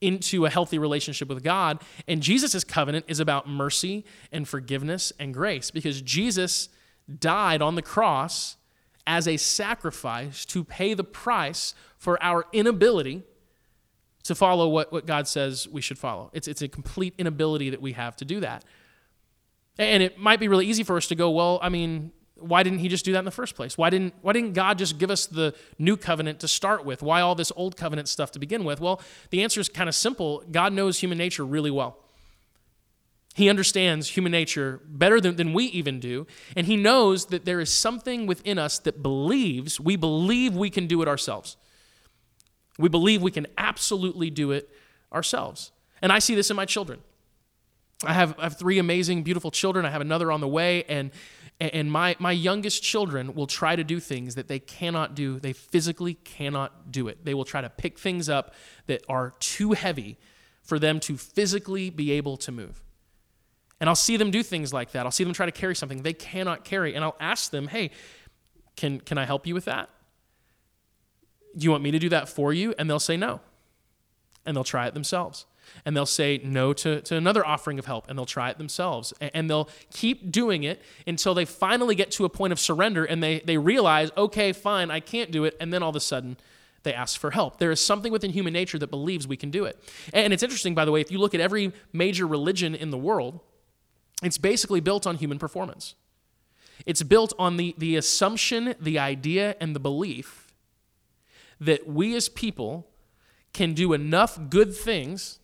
into 0.00 0.46
a 0.46 0.50
healthy 0.50 0.78
relationship 0.78 1.28
with 1.28 1.42
God. 1.42 1.80
And 2.08 2.22
Jesus' 2.22 2.64
covenant 2.64 3.04
is 3.08 3.20
about 3.20 3.48
mercy 3.48 4.04
and 4.32 4.48
forgiveness 4.48 5.12
and 5.18 5.32
grace 5.34 5.70
because 5.70 6.02
Jesus 6.02 6.68
died 7.18 7.60
on 7.62 7.74
the 7.74 7.82
cross 7.82 8.56
as 9.06 9.28
a 9.28 9.36
sacrifice 9.36 10.44
to 10.46 10.64
pay 10.64 10.94
the 10.94 11.04
price 11.04 11.74
for 11.98 12.22
our 12.22 12.46
inability 12.52 13.22
to 14.24 14.34
follow 14.34 14.68
what, 14.68 14.90
what 14.92 15.06
God 15.06 15.28
says 15.28 15.68
we 15.68 15.82
should 15.82 15.98
follow. 15.98 16.30
It's, 16.32 16.48
it's 16.48 16.62
a 16.62 16.68
complete 16.68 17.14
inability 17.18 17.70
that 17.70 17.82
we 17.82 17.92
have 17.92 18.16
to 18.16 18.24
do 18.24 18.40
that. 18.40 18.64
And 19.78 20.02
it 20.02 20.18
might 20.18 20.38
be 20.40 20.48
really 20.48 20.66
easy 20.66 20.82
for 20.82 20.96
us 20.96 21.08
to 21.08 21.14
go, 21.14 21.30
well, 21.30 21.58
I 21.62 21.68
mean, 21.68 22.12
why 22.36 22.62
didn't 22.62 22.80
he 22.80 22.88
just 22.88 23.04
do 23.04 23.12
that 23.12 23.20
in 23.20 23.24
the 23.24 23.30
first 23.30 23.54
place? 23.54 23.78
Why 23.78 23.90
didn't, 23.90 24.14
why 24.20 24.32
didn't 24.32 24.52
God 24.52 24.78
just 24.78 24.98
give 24.98 25.10
us 25.10 25.26
the 25.26 25.54
new 25.78 25.96
covenant 25.96 26.40
to 26.40 26.48
start 26.48 26.84
with? 26.84 27.02
Why 27.02 27.20
all 27.20 27.34
this 27.34 27.52
old 27.56 27.76
covenant 27.76 28.08
stuff 28.08 28.30
to 28.32 28.38
begin 28.38 28.64
with? 28.64 28.80
Well, 28.80 29.00
the 29.30 29.42
answer 29.42 29.60
is 29.60 29.68
kind 29.68 29.88
of 29.88 29.94
simple. 29.94 30.44
God 30.50 30.72
knows 30.72 31.00
human 31.00 31.18
nature 31.18 31.44
really 31.44 31.70
well. 31.70 31.98
He 33.34 33.48
understands 33.48 34.10
human 34.10 34.30
nature 34.30 34.80
better 34.86 35.20
than, 35.20 35.34
than 35.36 35.52
we 35.52 35.64
even 35.66 35.98
do. 35.98 36.26
And 36.54 36.66
he 36.66 36.76
knows 36.76 37.26
that 37.26 37.44
there 37.44 37.60
is 37.60 37.72
something 37.72 38.26
within 38.26 38.58
us 38.58 38.78
that 38.80 39.02
believes, 39.02 39.80
we 39.80 39.96
believe 39.96 40.54
we 40.54 40.70
can 40.70 40.86
do 40.86 41.02
it 41.02 41.08
ourselves. 41.08 41.56
We 42.78 42.88
believe 42.88 43.22
we 43.22 43.32
can 43.32 43.48
absolutely 43.58 44.30
do 44.30 44.52
it 44.52 44.70
ourselves. 45.12 45.72
And 46.00 46.12
I 46.12 46.20
see 46.20 46.34
this 46.36 46.50
in 46.50 46.56
my 46.56 46.64
children. 46.64 47.00
I 48.06 48.12
have, 48.12 48.34
I 48.38 48.44
have 48.44 48.58
three 48.58 48.78
amazing, 48.78 49.22
beautiful 49.22 49.50
children. 49.50 49.84
I 49.84 49.90
have 49.90 50.00
another 50.00 50.30
on 50.30 50.40
the 50.40 50.48
way. 50.48 50.84
And, 50.84 51.10
and 51.60 51.90
my, 51.90 52.16
my 52.18 52.32
youngest 52.32 52.82
children 52.82 53.34
will 53.34 53.46
try 53.46 53.76
to 53.76 53.84
do 53.84 54.00
things 54.00 54.34
that 54.34 54.48
they 54.48 54.58
cannot 54.58 55.14
do. 55.14 55.38
They 55.38 55.52
physically 55.52 56.14
cannot 56.14 56.90
do 56.90 57.08
it. 57.08 57.24
They 57.24 57.34
will 57.34 57.44
try 57.44 57.60
to 57.60 57.70
pick 57.70 57.98
things 57.98 58.28
up 58.28 58.54
that 58.86 59.02
are 59.08 59.34
too 59.40 59.72
heavy 59.72 60.18
for 60.62 60.78
them 60.78 60.98
to 61.00 61.16
physically 61.16 61.90
be 61.90 62.12
able 62.12 62.36
to 62.38 62.52
move. 62.52 62.82
And 63.80 63.88
I'll 63.88 63.96
see 63.96 64.16
them 64.16 64.30
do 64.30 64.42
things 64.42 64.72
like 64.72 64.92
that. 64.92 65.04
I'll 65.04 65.12
see 65.12 65.24
them 65.24 65.32
try 65.32 65.46
to 65.46 65.52
carry 65.52 65.74
something 65.74 66.02
they 66.02 66.12
cannot 66.12 66.64
carry. 66.64 66.94
And 66.94 67.04
I'll 67.04 67.16
ask 67.20 67.50
them, 67.50 67.68
hey, 67.68 67.90
can, 68.76 69.00
can 69.00 69.18
I 69.18 69.24
help 69.24 69.46
you 69.46 69.54
with 69.54 69.66
that? 69.66 69.90
Do 71.56 71.64
you 71.64 71.70
want 71.70 71.82
me 71.82 71.90
to 71.90 71.98
do 71.98 72.08
that 72.08 72.28
for 72.28 72.52
you? 72.52 72.74
And 72.78 72.88
they'll 72.88 72.98
say 72.98 73.16
no. 73.16 73.40
And 74.46 74.56
they'll 74.56 74.64
try 74.64 74.86
it 74.86 74.94
themselves. 74.94 75.46
And 75.84 75.96
they'll 75.96 76.06
say 76.06 76.40
no 76.42 76.72
to, 76.74 77.00
to 77.02 77.16
another 77.16 77.46
offering 77.46 77.78
of 77.78 77.86
help, 77.86 78.08
and 78.08 78.18
they'll 78.18 78.26
try 78.26 78.50
it 78.50 78.58
themselves. 78.58 79.12
And 79.20 79.48
they'll 79.48 79.68
keep 79.92 80.30
doing 80.30 80.62
it 80.64 80.82
until 81.06 81.34
they 81.34 81.44
finally 81.44 81.94
get 81.94 82.10
to 82.12 82.24
a 82.24 82.28
point 82.28 82.52
of 82.52 82.60
surrender 82.60 83.04
and 83.04 83.22
they, 83.22 83.40
they 83.40 83.58
realize, 83.58 84.10
okay, 84.16 84.52
fine, 84.52 84.90
I 84.90 85.00
can't 85.00 85.30
do 85.30 85.44
it. 85.44 85.56
And 85.60 85.72
then 85.72 85.82
all 85.82 85.90
of 85.90 85.96
a 85.96 86.00
sudden, 86.00 86.36
they 86.84 86.94
ask 86.94 87.18
for 87.18 87.30
help. 87.30 87.58
There 87.58 87.70
is 87.70 87.80
something 87.80 88.12
within 88.12 88.30
human 88.30 88.52
nature 88.52 88.78
that 88.78 88.88
believes 88.88 89.26
we 89.26 89.36
can 89.36 89.50
do 89.50 89.64
it. 89.64 89.78
And 90.12 90.32
it's 90.32 90.42
interesting, 90.42 90.74
by 90.74 90.84
the 90.84 90.92
way, 90.92 91.00
if 91.00 91.10
you 91.10 91.18
look 91.18 91.34
at 91.34 91.40
every 91.40 91.72
major 91.92 92.26
religion 92.26 92.74
in 92.74 92.90
the 92.90 92.98
world, 92.98 93.40
it's 94.22 94.38
basically 94.38 94.80
built 94.80 95.06
on 95.06 95.16
human 95.16 95.38
performance. 95.38 95.94
It's 96.86 97.02
built 97.02 97.32
on 97.38 97.56
the, 97.56 97.74
the 97.78 97.96
assumption, 97.96 98.74
the 98.80 98.98
idea, 98.98 99.56
and 99.60 99.74
the 99.74 99.80
belief 99.80 100.52
that 101.60 101.88
we 101.88 102.14
as 102.14 102.28
people 102.28 102.86
can 103.52 103.72
do 103.72 103.92
enough 103.92 104.38
good 104.50 104.74
things 104.74 105.38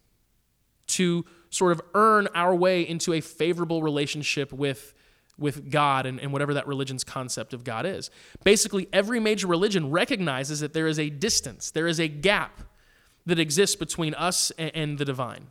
to 0.95 1.25
sort 1.51 1.73
of 1.73 1.81
earn 1.95 2.29
our 2.35 2.55
way 2.55 2.83
into 2.83 3.13
a 3.13 3.21
favorable 3.21 3.83
relationship 3.83 4.53
with, 4.53 4.95
with 5.39 5.71
God 5.71 6.07
and, 6.07 6.21
and 6.21 6.33
whatever 6.33 6.55
that 6.55 6.67
religion's 6.67 7.05
concept 7.05 7.53
of 7.53 7.65
God 7.65 7.87
is. 7.87 8.11
Basically, 8.45 8.89
every 8.93 9.21
major 9.21 9.47
religion 9.47 9.91
recognizes 9.91 10.61
that 10.61 10.73
there 10.73 10.87
is 10.87 10.99
a 10.99 11.11
distance, 11.11 11.71
there 11.71 11.87
is 11.87 11.99
a 11.99 12.09
gap 12.09 12.61
that 13.27 13.39
exists 13.39 13.77
between 13.77 14.15
us 14.15 14.51
and, 14.59 14.71
and 14.75 14.99
the 14.99 15.05
divine 15.05 15.49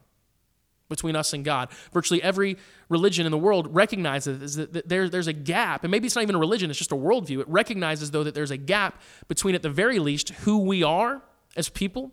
between 0.90 1.16
us 1.16 1.34
and 1.34 1.46
God. 1.46 1.70
Virtually 1.94 2.22
every 2.22 2.58
religion 2.90 3.26
in 3.26 3.32
the 3.32 3.38
world 3.38 3.74
recognizes 3.74 4.56
that 4.56 4.90
there, 4.90 5.08
there's 5.08 5.28
a 5.28 5.34
gap, 5.34 5.84
and 5.84 5.92
maybe 5.92 6.08
it's 6.08 6.16
not 6.16 6.24
even 6.24 6.36
a 6.36 6.40
religion, 6.40 6.70
it's 6.70 6.80
just 6.80 6.92
a 6.92 6.96
worldview. 6.96 7.40
It 7.40 7.48
recognizes, 7.48 8.12
though, 8.12 8.24
that 8.24 8.34
there's 8.34 8.52
a 8.52 8.58
gap 8.58 9.00
between, 9.28 9.56
at 9.56 9.62
the 9.62 9.70
very 9.70 10.00
least, 10.00 10.30
who 10.30 10.58
we 10.58 10.84
are 10.84 11.22
as 11.56 11.70
people 11.70 12.12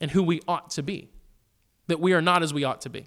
and 0.00 0.10
who 0.10 0.22
we 0.22 0.40
ought 0.46 0.70
to 0.72 0.82
be. 0.82 1.08
That 1.86 2.00
we 2.00 2.12
are 2.12 2.22
not 2.22 2.42
as 2.42 2.54
we 2.54 2.64
ought 2.64 2.80
to 2.82 2.90
be. 2.90 3.06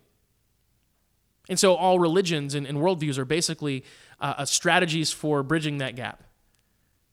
And 1.49 1.57
so 1.57 1.75
all 1.75 1.99
religions 1.99 2.55
and, 2.55 2.67
and 2.67 2.77
worldviews 2.77 3.17
are 3.17 3.25
basically 3.25 3.83
uh, 4.19 4.45
strategies 4.45 5.11
for 5.11 5.43
bridging 5.43 5.77
that 5.77 5.95
gap, 5.95 6.23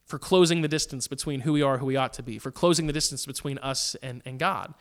for 0.06 0.18
closing 0.18 0.62
the 0.62 0.68
distance 0.68 1.06
between 1.06 1.40
who 1.40 1.52
we 1.52 1.62
are, 1.62 1.78
who 1.78 1.86
we 1.86 1.96
ought 1.96 2.12
to 2.14 2.22
be, 2.22 2.38
for 2.38 2.50
closing 2.50 2.86
the 2.86 2.92
distance 2.92 3.26
between 3.26 3.58
us 3.58 3.94
and, 4.02 4.22
and 4.24 4.38
God. 4.38 4.74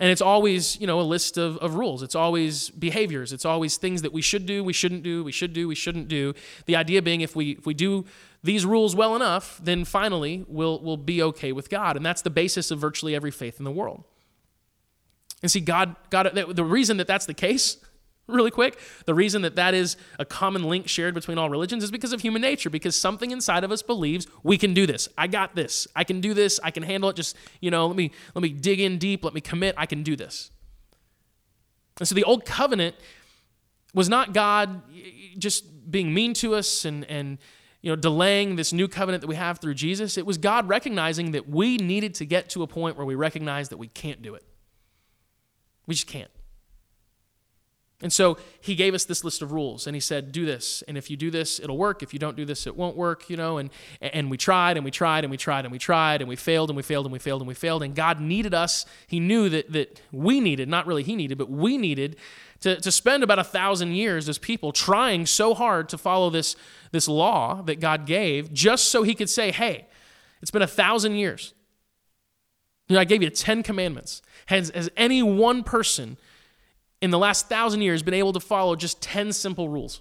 And 0.00 0.10
it's 0.10 0.20
always, 0.20 0.78
you 0.80 0.88
know, 0.88 1.00
a 1.00 1.02
list 1.02 1.38
of, 1.38 1.56
of 1.58 1.74
rules. 1.74 2.02
It's 2.02 2.16
always 2.16 2.70
behaviors. 2.70 3.32
It's 3.32 3.44
always 3.44 3.76
things 3.76 4.02
that 4.02 4.12
we 4.12 4.22
should 4.22 4.44
do, 4.44 4.64
we 4.64 4.72
shouldn't 4.72 5.04
do, 5.04 5.22
we 5.22 5.30
should 5.30 5.52
do, 5.52 5.68
we 5.68 5.76
shouldn't 5.76 6.08
do. 6.08 6.34
The 6.66 6.74
idea 6.74 7.00
being 7.00 7.20
if 7.20 7.36
we 7.36 7.52
if 7.52 7.66
we 7.66 7.74
do 7.74 8.04
these 8.42 8.66
rules 8.66 8.96
well 8.96 9.14
enough, 9.14 9.60
then 9.62 9.84
finally 9.84 10.44
we'll 10.48 10.80
we'll 10.80 10.96
be 10.96 11.22
okay 11.22 11.52
with 11.52 11.70
God. 11.70 11.96
And 11.96 12.04
that's 12.04 12.22
the 12.22 12.30
basis 12.30 12.72
of 12.72 12.80
virtually 12.80 13.14
every 13.14 13.30
faith 13.30 13.58
in 13.58 13.64
the 13.64 13.70
world. 13.70 14.02
And 15.44 15.50
see, 15.50 15.60
God, 15.60 15.94
God, 16.08 16.34
the 16.34 16.64
reason 16.64 16.96
that 16.96 17.06
that's 17.06 17.26
the 17.26 17.34
case 17.34 17.76
really 18.26 18.50
quick. 18.50 18.78
The 19.04 19.12
reason 19.12 19.42
that 19.42 19.56
that 19.56 19.74
is 19.74 19.98
a 20.18 20.24
common 20.24 20.64
link 20.64 20.88
shared 20.88 21.12
between 21.12 21.36
all 21.36 21.50
religions 21.50 21.84
is 21.84 21.90
because 21.90 22.14
of 22.14 22.22
human 22.22 22.40
nature, 22.40 22.70
because 22.70 22.96
something 22.96 23.30
inside 23.30 23.62
of 23.62 23.70
us 23.70 23.82
believes 23.82 24.26
we 24.42 24.56
can 24.56 24.72
do 24.72 24.86
this. 24.86 25.06
I 25.18 25.26
got 25.26 25.54
this. 25.54 25.86
I 25.94 26.02
can 26.02 26.22
do 26.22 26.32
this. 26.32 26.58
I 26.64 26.70
can 26.70 26.82
handle 26.82 27.10
it. 27.10 27.16
Just, 27.16 27.36
you 27.60 27.70
know, 27.70 27.86
let 27.86 27.94
me 27.94 28.10
let 28.34 28.40
me 28.40 28.48
dig 28.48 28.80
in 28.80 28.96
deep, 28.96 29.22
let 29.22 29.34
me 29.34 29.42
commit. 29.42 29.74
I 29.76 29.84
can 29.84 30.02
do 30.02 30.16
this. 30.16 30.50
And 31.98 32.08
so 32.08 32.14
the 32.14 32.24
old 32.24 32.46
covenant 32.46 32.96
was 33.92 34.08
not 34.08 34.32
God 34.32 34.80
just 35.36 35.90
being 35.90 36.14
mean 36.14 36.32
to 36.34 36.54
us 36.54 36.86
and 36.86 37.04
and 37.10 37.36
you 37.82 37.90
know 37.90 37.96
delaying 37.96 38.56
this 38.56 38.72
new 38.72 38.88
covenant 38.88 39.20
that 39.20 39.28
we 39.28 39.34
have 39.36 39.58
through 39.58 39.74
Jesus. 39.74 40.16
It 40.16 40.24
was 40.24 40.38
God 40.38 40.70
recognizing 40.70 41.32
that 41.32 41.50
we 41.50 41.76
needed 41.76 42.14
to 42.14 42.24
get 42.24 42.48
to 42.48 42.62
a 42.62 42.66
point 42.66 42.96
where 42.96 43.04
we 43.04 43.14
recognize 43.14 43.68
that 43.68 43.76
we 43.76 43.88
can't 43.88 44.22
do 44.22 44.34
it. 44.34 44.42
We 45.86 45.94
just 45.94 46.06
can't. 46.06 46.30
And 48.02 48.12
so 48.12 48.36
he 48.60 48.74
gave 48.74 48.92
us 48.92 49.04
this 49.06 49.24
list 49.24 49.40
of 49.40 49.52
rules 49.52 49.86
and 49.86 49.96
he 49.96 50.00
said, 50.00 50.30
do 50.30 50.44
this. 50.44 50.82
And 50.86 50.98
if 50.98 51.10
you 51.10 51.16
do 51.16 51.30
this, 51.30 51.58
it'll 51.58 51.78
work. 51.78 52.02
If 52.02 52.12
you 52.12 52.18
don't 52.18 52.36
do 52.36 52.44
this, 52.44 52.66
it 52.66 52.76
won't 52.76 52.96
work, 52.96 53.30
you 53.30 53.36
know. 53.36 53.56
And, 53.56 53.70
and 54.00 54.30
we 54.30 54.36
tried 54.36 54.76
and 54.76 54.84
we 54.84 54.90
tried 54.90 55.24
and 55.24 55.30
we 55.30 55.38
tried 55.38 55.64
and 55.64 55.72
we 55.72 55.78
tried 55.78 56.20
and 56.20 56.28
we 56.28 56.36
failed 56.36 56.68
and 56.68 56.76
we 56.76 56.82
failed 56.82 57.06
and 57.06 57.12
we 57.12 57.18
failed 57.18 57.40
and 57.40 57.48
we 57.48 57.54
failed. 57.54 57.82
And 57.82 57.94
God 57.94 58.20
needed 58.20 58.52
us. 58.52 58.84
He 59.06 59.20
knew 59.20 59.48
that, 59.48 59.72
that 59.72 60.02
we 60.12 60.40
needed, 60.40 60.68
not 60.68 60.86
really 60.86 61.02
he 61.02 61.16
needed, 61.16 61.38
but 61.38 61.48
we 61.48 61.78
needed 61.78 62.16
to, 62.60 62.78
to 62.80 62.92
spend 62.92 63.22
about 63.22 63.38
a 63.38 63.44
thousand 63.44 63.92
years 63.94 64.28
as 64.28 64.38
people 64.38 64.72
trying 64.72 65.24
so 65.24 65.54
hard 65.54 65.88
to 65.88 65.96
follow 65.96 66.30
this, 66.30 66.56
this 66.90 67.08
law 67.08 67.62
that 67.62 67.80
God 67.80 68.06
gave 68.06 68.52
just 68.52 68.88
so 68.88 69.02
he 69.02 69.14
could 69.14 69.30
say, 69.30 69.50
hey, 69.50 69.86
it's 70.42 70.50
been 70.50 70.62
a 70.62 70.66
thousand 70.66 71.14
years. 71.14 71.54
You 72.88 72.94
know, 72.94 73.00
I 73.00 73.04
gave 73.04 73.22
you 73.22 73.30
10 73.30 73.62
commandments. 73.62 74.22
Has, 74.46 74.70
has 74.74 74.90
any 74.96 75.22
one 75.22 75.62
person 75.62 76.16
in 77.00 77.10
the 77.10 77.18
last 77.18 77.48
thousand 77.48 77.82
years 77.82 78.02
been 78.02 78.14
able 78.14 78.32
to 78.32 78.40
follow 78.40 78.76
just 78.76 79.00
10 79.00 79.32
simple 79.32 79.68
rules. 79.68 80.00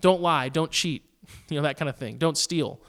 Don't 0.00 0.20
lie, 0.20 0.48
don't 0.48 0.70
cheat, 0.70 1.04
you 1.48 1.56
know, 1.56 1.62
that 1.62 1.76
kind 1.76 1.88
of 1.88 1.96
thing. 1.96 2.16
Don't 2.16 2.38
steal. 2.38 2.80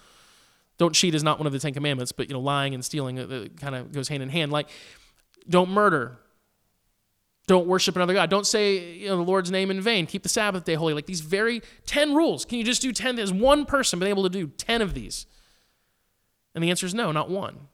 Don't 0.78 0.94
cheat 0.94 1.14
is 1.14 1.24
not 1.24 1.38
one 1.38 1.48
of 1.48 1.54
the 1.54 1.60
10 1.60 1.74
commandments, 1.74 2.12
but, 2.12 2.30
you 2.30 2.34
know, 2.34 2.40
lying 2.40 2.74
and 2.74 2.84
stealing 2.84 3.20
uh, 3.20 3.24
uh 3.24 3.48
kind 3.60 3.76
of 3.76 3.92
goes 3.92 4.08
hand 4.08 4.24
in 4.24 4.30
hand. 4.30 4.52
Like, 4.52 4.70
don't 5.50 5.70
murder. 5.70 6.18
Don't 7.48 7.68
worship 7.68 7.96
another 7.96 8.14
God. 8.14 8.30
Don't 8.30 8.48
say 8.48 8.94
you 8.94 9.08
know, 9.10 9.18
the 9.18 9.24
Lord's 9.24 9.52
name 9.52 9.72
in 9.72 9.82
vain. 9.82 10.06
Keep 10.06 10.24
the 10.24 10.30
Sabbath 10.30 10.64
day 10.64 10.76
holy. 10.76 10.94
Like 10.94 11.06
these 11.06 11.22
very 11.22 11.62
10 11.86 12.16
rules. 12.16 12.46
Can 12.46 12.58
you 12.58 12.64
just 12.64 12.82
do 12.82 12.94
10? 12.94 13.18
Has 13.18 13.34
one 13.34 13.66
person 13.66 14.00
been 14.00 14.08
able 14.08 14.24
to 14.24 14.30
do 14.30 14.48
10 14.48 14.82
of 14.82 14.94
these? 14.94 15.26
And 16.56 16.64
the 16.64 16.70
answer 16.70 16.86
is 16.86 16.94
no, 16.94 17.12
not 17.12 17.30
one. 17.30 17.68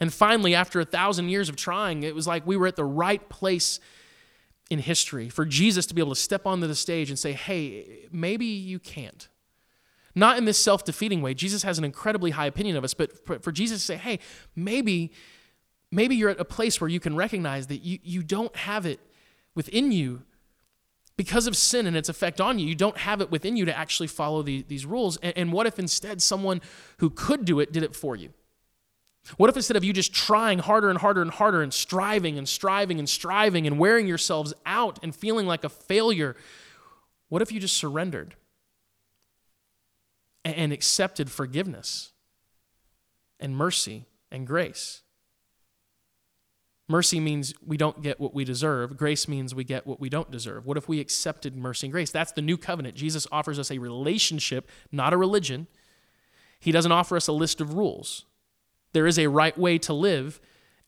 And 0.00 0.12
finally, 0.12 0.54
after 0.54 0.80
a 0.80 0.84
thousand 0.84 1.28
years 1.28 1.48
of 1.48 1.56
trying, 1.56 2.02
it 2.02 2.14
was 2.14 2.26
like 2.26 2.46
we 2.46 2.56
were 2.56 2.66
at 2.66 2.76
the 2.76 2.84
right 2.84 3.26
place 3.28 3.80
in 4.70 4.78
history 4.78 5.28
for 5.28 5.44
Jesus 5.44 5.86
to 5.86 5.94
be 5.94 6.00
able 6.00 6.14
to 6.14 6.20
step 6.20 6.46
onto 6.46 6.66
the 6.66 6.74
stage 6.74 7.10
and 7.10 7.18
say, 7.18 7.32
hey, 7.32 8.06
maybe 8.10 8.46
you 8.46 8.78
can't. 8.78 9.28
Not 10.14 10.38
in 10.38 10.44
this 10.44 10.58
self 10.58 10.84
defeating 10.84 11.22
way. 11.22 11.34
Jesus 11.34 11.62
has 11.62 11.78
an 11.78 11.84
incredibly 11.84 12.30
high 12.32 12.46
opinion 12.46 12.76
of 12.76 12.84
us, 12.84 12.94
but 12.94 13.42
for 13.42 13.52
Jesus 13.52 13.80
to 13.80 13.84
say, 13.84 13.96
hey, 13.96 14.20
maybe, 14.54 15.12
maybe 15.90 16.16
you're 16.16 16.30
at 16.30 16.40
a 16.40 16.44
place 16.44 16.80
where 16.80 16.88
you 16.88 17.00
can 17.00 17.16
recognize 17.16 17.66
that 17.66 17.78
you, 17.78 17.98
you 18.02 18.22
don't 18.22 18.54
have 18.56 18.86
it 18.86 19.00
within 19.54 19.92
you 19.92 20.22
because 21.16 21.46
of 21.46 21.56
sin 21.56 21.86
and 21.86 21.96
its 21.96 22.08
effect 22.08 22.40
on 22.40 22.58
you. 22.58 22.66
You 22.66 22.74
don't 22.74 22.96
have 22.98 23.20
it 23.20 23.30
within 23.30 23.56
you 23.56 23.64
to 23.64 23.76
actually 23.76 24.08
follow 24.08 24.42
the, 24.42 24.62
these 24.62 24.86
rules. 24.86 25.16
And, 25.18 25.32
and 25.36 25.52
what 25.52 25.66
if 25.66 25.78
instead 25.78 26.22
someone 26.22 26.60
who 26.98 27.10
could 27.10 27.44
do 27.44 27.60
it 27.60 27.72
did 27.72 27.82
it 27.82 27.94
for 27.94 28.16
you? 28.16 28.30
What 29.36 29.48
if 29.48 29.56
instead 29.56 29.76
of 29.76 29.84
you 29.84 29.92
just 29.92 30.12
trying 30.12 30.58
harder 30.58 30.90
and 30.90 30.98
harder 30.98 31.22
and 31.22 31.30
harder 31.30 31.62
and 31.62 31.72
striving 31.72 32.36
and 32.36 32.48
striving 32.48 32.98
and 32.98 33.08
striving 33.08 33.66
and 33.66 33.78
wearing 33.78 34.06
yourselves 34.06 34.52
out 34.66 34.98
and 35.02 35.14
feeling 35.14 35.46
like 35.46 35.64
a 35.64 35.68
failure, 35.68 36.36
what 37.28 37.40
if 37.40 37.50
you 37.50 37.58
just 37.58 37.76
surrendered 37.76 38.34
and 40.44 40.72
accepted 40.72 41.30
forgiveness 41.30 42.12
and 43.40 43.56
mercy 43.56 44.04
and 44.30 44.46
grace? 44.46 45.02
Mercy 46.86 47.18
means 47.18 47.54
we 47.66 47.78
don't 47.78 48.02
get 48.02 48.20
what 48.20 48.34
we 48.34 48.44
deserve. 48.44 48.98
Grace 48.98 49.26
means 49.26 49.54
we 49.54 49.64
get 49.64 49.86
what 49.86 50.00
we 50.00 50.10
don't 50.10 50.30
deserve. 50.30 50.66
What 50.66 50.76
if 50.76 50.86
we 50.86 51.00
accepted 51.00 51.56
mercy 51.56 51.86
and 51.86 51.92
grace? 51.92 52.10
That's 52.10 52.32
the 52.32 52.42
new 52.42 52.58
covenant. 52.58 52.94
Jesus 52.94 53.26
offers 53.32 53.58
us 53.58 53.70
a 53.70 53.78
relationship, 53.78 54.68
not 54.92 55.14
a 55.14 55.16
religion. 55.16 55.66
He 56.60 56.72
doesn't 56.72 56.92
offer 56.92 57.16
us 57.16 57.26
a 57.26 57.32
list 57.32 57.62
of 57.62 57.72
rules. 57.72 58.26
There 58.94 59.06
is 59.06 59.18
a 59.18 59.26
right 59.26 59.56
way 59.58 59.76
to 59.78 59.92
live 59.92 60.40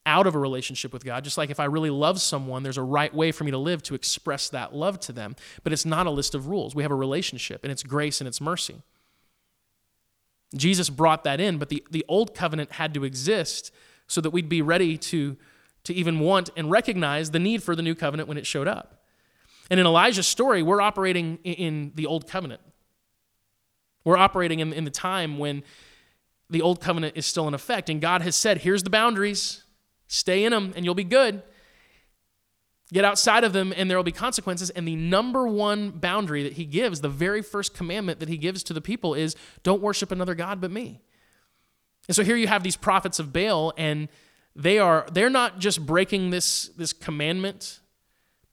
out 0.06 0.26
of 0.26 0.34
a 0.34 0.38
relationship 0.38 0.92
with 0.92 1.04
God. 1.04 1.24
Just 1.24 1.36
like 1.36 1.50
if 1.50 1.60
I 1.60 1.64
really 1.64 1.90
love 1.90 2.20
someone, 2.20 2.62
there's 2.62 2.78
a 2.78 2.82
right 2.82 3.12
way 3.12 3.32
for 3.32 3.44
me 3.44 3.50
to 3.50 3.58
live 3.58 3.82
to 3.82 3.94
express 3.94 4.48
that 4.50 4.74
love 4.74 4.98
to 5.00 5.12
them. 5.12 5.36
But 5.64 5.72
it's 5.72 5.84
not 5.84 6.06
a 6.06 6.10
list 6.10 6.34
of 6.34 6.46
rules. 6.46 6.74
We 6.74 6.84
have 6.84 6.92
a 6.92 6.96
relationship, 6.96 7.64
and 7.64 7.72
it's 7.72 7.82
grace 7.82 8.20
and 8.20 8.28
it's 8.28 8.40
mercy. 8.40 8.76
Jesus 10.54 10.88
brought 10.88 11.24
that 11.24 11.40
in, 11.40 11.58
but 11.58 11.68
the, 11.68 11.84
the 11.90 12.04
old 12.08 12.34
covenant 12.34 12.72
had 12.72 12.94
to 12.94 13.04
exist 13.04 13.72
so 14.06 14.20
that 14.20 14.30
we'd 14.30 14.48
be 14.48 14.62
ready 14.62 14.96
to, 14.96 15.36
to 15.82 15.92
even 15.92 16.20
want 16.20 16.50
and 16.56 16.70
recognize 16.70 17.32
the 17.32 17.40
need 17.40 17.62
for 17.62 17.74
the 17.74 17.82
new 17.82 17.96
covenant 17.96 18.28
when 18.28 18.38
it 18.38 18.46
showed 18.46 18.68
up. 18.68 19.02
And 19.68 19.80
in 19.80 19.86
Elijah's 19.86 20.28
story, 20.28 20.62
we're 20.62 20.80
operating 20.80 21.38
in 21.42 21.90
the 21.96 22.06
old 22.06 22.28
covenant. 22.28 22.60
We're 24.04 24.16
operating 24.16 24.60
in, 24.60 24.72
in 24.72 24.84
the 24.84 24.90
time 24.92 25.38
when 25.38 25.64
the 26.48 26.62
old 26.62 26.80
covenant 26.80 27.16
is 27.16 27.26
still 27.26 27.48
in 27.48 27.54
effect. 27.54 27.90
And 27.90 28.00
God 28.00 28.22
has 28.22 28.36
said, 28.36 28.58
here's 28.58 28.82
the 28.82 28.90
boundaries, 28.90 29.64
stay 30.06 30.44
in 30.44 30.52
them, 30.52 30.72
and 30.76 30.84
you'll 30.84 30.94
be 30.94 31.04
good. 31.04 31.42
Get 32.92 33.04
outside 33.04 33.42
of 33.42 33.52
them, 33.52 33.74
and 33.76 33.90
there 33.90 33.96
will 33.96 34.04
be 34.04 34.12
consequences. 34.12 34.70
And 34.70 34.86
the 34.86 34.94
number 34.94 35.48
one 35.48 35.90
boundary 35.90 36.44
that 36.44 36.52
he 36.52 36.64
gives, 36.64 37.00
the 37.00 37.08
very 37.08 37.42
first 37.42 37.74
commandment 37.74 38.20
that 38.20 38.28
he 38.28 38.36
gives 38.36 38.62
to 38.64 38.72
the 38.72 38.80
people, 38.80 39.14
is 39.14 39.34
don't 39.64 39.82
worship 39.82 40.12
another 40.12 40.36
God 40.36 40.60
but 40.60 40.70
me. 40.70 41.00
And 42.06 42.14
so 42.14 42.22
here 42.22 42.36
you 42.36 42.46
have 42.46 42.62
these 42.62 42.76
prophets 42.76 43.18
of 43.18 43.32
Baal, 43.32 43.72
and 43.76 44.08
they 44.54 44.78
are 44.78 45.06
they're 45.12 45.28
not 45.28 45.58
just 45.58 45.84
breaking 45.84 46.30
this, 46.30 46.68
this 46.76 46.92
commandment 46.92 47.80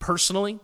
personally. 0.00 0.58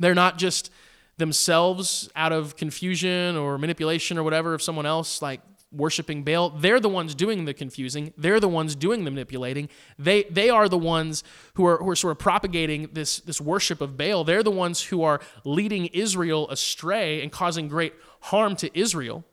They're 0.00 0.14
not 0.14 0.36
just 0.36 0.72
themselves 1.16 2.08
out 2.16 2.32
of 2.32 2.56
confusion 2.56 3.36
or 3.36 3.56
manipulation 3.58 4.18
or 4.18 4.24
whatever 4.24 4.54
of 4.54 4.62
someone 4.62 4.86
else, 4.86 5.22
like 5.22 5.40
worshiping 5.70 6.22
Baal, 6.22 6.50
they're 6.50 6.80
the 6.80 6.88
ones 6.88 7.14
doing 7.14 7.44
the 7.44 7.52
confusing. 7.52 8.12
They're 8.16 8.40
the 8.40 8.48
ones 8.48 8.74
doing 8.74 9.04
the 9.04 9.10
manipulating. 9.10 9.68
They, 9.98 10.24
they 10.24 10.48
are 10.48 10.68
the 10.68 10.78
ones 10.78 11.22
who 11.54 11.66
are, 11.66 11.78
who 11.78 11.90
are 11.90 11.96
sort 11.96 12.12
of 12.12 12.18
propagating 12.18 12.90
this, 12.92 13.20
this 13.20 13.40
worship 13.40 13.80
of 13.80 13.96
Baal. 13.96 14.24
They're 14.24 14.42
the 14.42 14.50
ones 14.50 14.82
who 14.82 15.02
are 15.02 15.20
leading 15.44 15.86
Israel 15.86 16.48
astray 16.48 17.22
and 17.22 17.30
causing 17.30 17.68
great 17.68 17.94
harm 18.20 18.56
to 18.56 18.78
Israel. 18.78 19.24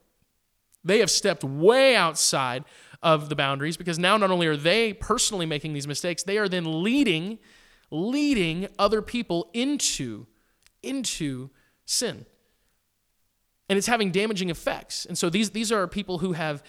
They 0.84 0.98
have 0.98 1.10
stepped 1.10 1.42
way 1.42 1.96
outside 1.96 2.64
of 3.02 3.28
the 3.28 3.36
boundaries 3.36 3.76
because 3.76 3.98
now 3.98 4.16
not 4.16 4.30
only 4.30 4.46
are 4.46 4.56
they 4.56 4.92
personally 4.92 5.46
making 5.46 5.72
these 5.72 5.88
mistakes, 5.88 6.22
they 6.22 6.38
are 6.38 6.48
then 6.48 6.82
leading, 6.82 7.38
leading 7.90 8.68
other 8.78 9.00
people 9.00 9.50
into, 9.52 10.26
into 10.82 11.50
sin 11.86 12.26
and 13.68 13.76
it's 13.76 13.86
having 13.86 14.10
damaging 14.10 14.50
effects. 14.50 15.06
And 15.06 15.16
so 15.18 15.28
these, 15.30 15.50
these 15.50 15.72
are 15.72 15.86
people 15.86 16.18
who 16.18 16.32
have, 16.32 16.62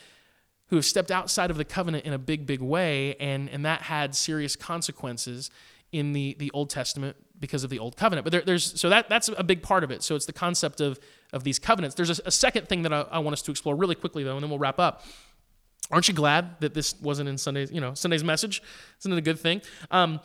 who 0.67 0.75
have 0.75 0.85
stepped 0.85 1.11
outside 1.11 1.51
of 1.51 1.57
the 1.57 1.65
covenant 1.65 2.05
in 2.05 2.13
a 2.13 2.17
big, 2.17 2.45
big 2.45 2.61
way, 2.61 3.15
and, 3.15 3.49
and 3.49 3.65
that 3.65 3.83
had 3.83 4.15
serious 4.15 4.55
consequences 4.55 5.49
in 5.91 6.13
the, 6.13 6.35
the 6.39 6.51
Old 6.51 6.69
Testament 6.69 7.15
because 7.39 7.63
of 7.63 7.69
the 7.69 7.79
Old 7.79 7.95
Covenant. 7.95 8.25
But 8.25 8.31
there, 8.31 8.41
there's, 8.41 8.79
so 8.79 8.89
that, 8.89 9.09
that's 9.09 9.29
a 9.29 9.43
big 9.43 9.61
part 9.61 9.83
of 9.83 9.91
it. 9.91 10.03
So 10.03 10.15
it's 10.15 10.25
the 10.25 10.33
concept 10.33 10.81
of, 10.81 10.99
of 11.31 11.43
these 11.43 11.59
covenants. 11.59 11.95
There's 11.95 12.19
a, 12.19 12.23
a 12.25 12.31
second 12.31 12.67
thing 12.67 12.81
that 12.81 12.91
I, 12.91 13.01
I 13.11 13.19
want 13.19 13.33
us 13.33 13.41
to 13.43 13.51
explore 13.51 13.75
really 13.75 13.95
quickly, 13.95 14.23
though, 14.23 14.35
and 14.35 14.43
then 14.43 14.49
we'll 14.49 14.59
wrap 14.59 14.79
up. 14.79 15.03
Aren't 15.89 16.09
you 16.09 16.13
glad 16.13 16.59
that 16.59 16.73
this 16.73 16.99
wasn't 16.99 17.29
in 17.29 17.37
Sunday's, 17.37 17.71
you 17.71 17.79
know, 17.79 17.93
Sunday's 17.93 18.23
message? 18.23 18.61
Isn't 18.99 19.13
it 19.13 19.17
a 19.17 19.21
good 19.21 19.39
thing? 19.39 19.61
Um, 19.91 20.19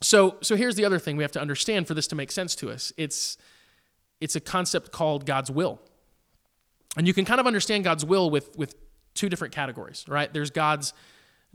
so, 0.00 0.36
so 0.40 0.56
here's 0.56 0.74
the 0.74 0.84
other 0.84 0.98
thing 0.98 1.16
we 1.16 1.22
have 1.22 1.32
to 1.32 1.40
understand 1.40 1.86
for 1.86 1.94
this 1.94 2.08
to 2.08 2.16
make 2.16 2.32
sense 2.32 2.56
to 2.56 2.70
us. 2.70 2.92
It's 2.96 3.36
it's 4.22 4.36
a 4.36 4.40
concept 4.40 4.92
called 4.92 5.26
God's 5.26 5.50
will. 5.50 5.80
And 6.96 7.08
you 7.08 7.12
can 7.12 7.24
kind 7.24 7.40
of 7.40 7.46
understand 7.46 7.82
God's 7.82 8.04
will 8.04 8.30
with, 8.30 8.56
with 8.56 8.76
two 9.14 9.28
different 9.28 9.52
categories, 9.52 10.04
right? 10.06 10.32
There's 10.32 10.52
God's 10.52 10.94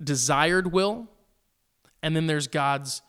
desired 0.04 0.74
will, 0.74 1.08
and 2.04 2.14
then 2.14 2.28
there's 2.28 2.48
God's 2.48 3.02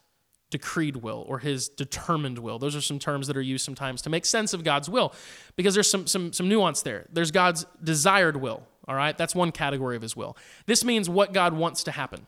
decreed 0.51 0.97
will 0.97 1.25
or 1.29 1.41
his 1.41 1.69
determined 1.69 2.39
will. 2.39 2.61
Those 2.61 2.77
are 2.77 2.81
some 2.81 3.01
terms 3.01 3.27
that 3.27 3.37
are 3.37 3.43
used 3.43 3.65
sometimes 3.65 4.01
to 4.03 4.11
make 4.11 4.25
sense 4.25 4.55
of 4.55 4.63
God's 4.63 4.89
will 4.89 5.13
because 5.57 5.75
there's 5.75 5.91
some, 5.91 6.07
some, 6.07 6.33
some 6.33 6.49
nuance 6.49 6.83
there. 6.83 7.07
There's 7.13 7.33
God's 7.33 7.67
desired 7.83 8.37
will, 8.37 8.63
all 8.87 8.95
right? 8.95 9.19
That's 9.19 9.35
one 9.35 9.51
category 9.51 9.97
of 9.97 10.03
his 10.03 10.15
will. 10.15 10.37
This 10.67 10.85
means 10.85 11.11
what 11.11 11.33
God 11.33 11.53
wants 11.53 11.83
to 11.83 11.91
happen. 11.91 12.27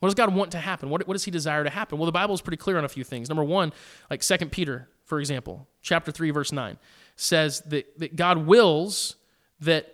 What 0.00 0.08
does 0.08 0.14
God 0.14 0.34
want 0.34 0.52
to 0.52 0.58
happen? 0.58 0.90
What, 0.90 1.08
what 1.08 1.14
does 1.14 1.24
he 1.24 1.30
desire 1.30 1.64
to 1.64 1.70
happen? 1.70 1.98
Well, 1.98 2.06
the 2.06 2.12
Bible 2.12 2.34
is 2.34 2.42
pretty 2.42 2.58
clear 2.58 2.76
on 2.76 2.84
a 2.84 2.88
few 2.88 3.04
things. 3.04 3.30
Number 3.30 3.42
one, 3.42 3.72
like 4.10 4.20
2 4.20 4.36
Peter 4.50 4.88
for 5.08 5.18
example, 5.18 5.66
chapter 5.80 6.12
3, 6.12 6.30
verse 6.30 6.52
9, 6.52 6.76
says 7.16 7.60
that, 7.62 7.98
that 7.98 8.14
God 8.14 8.46
wills 8.46 9.16
that 9.60 9.92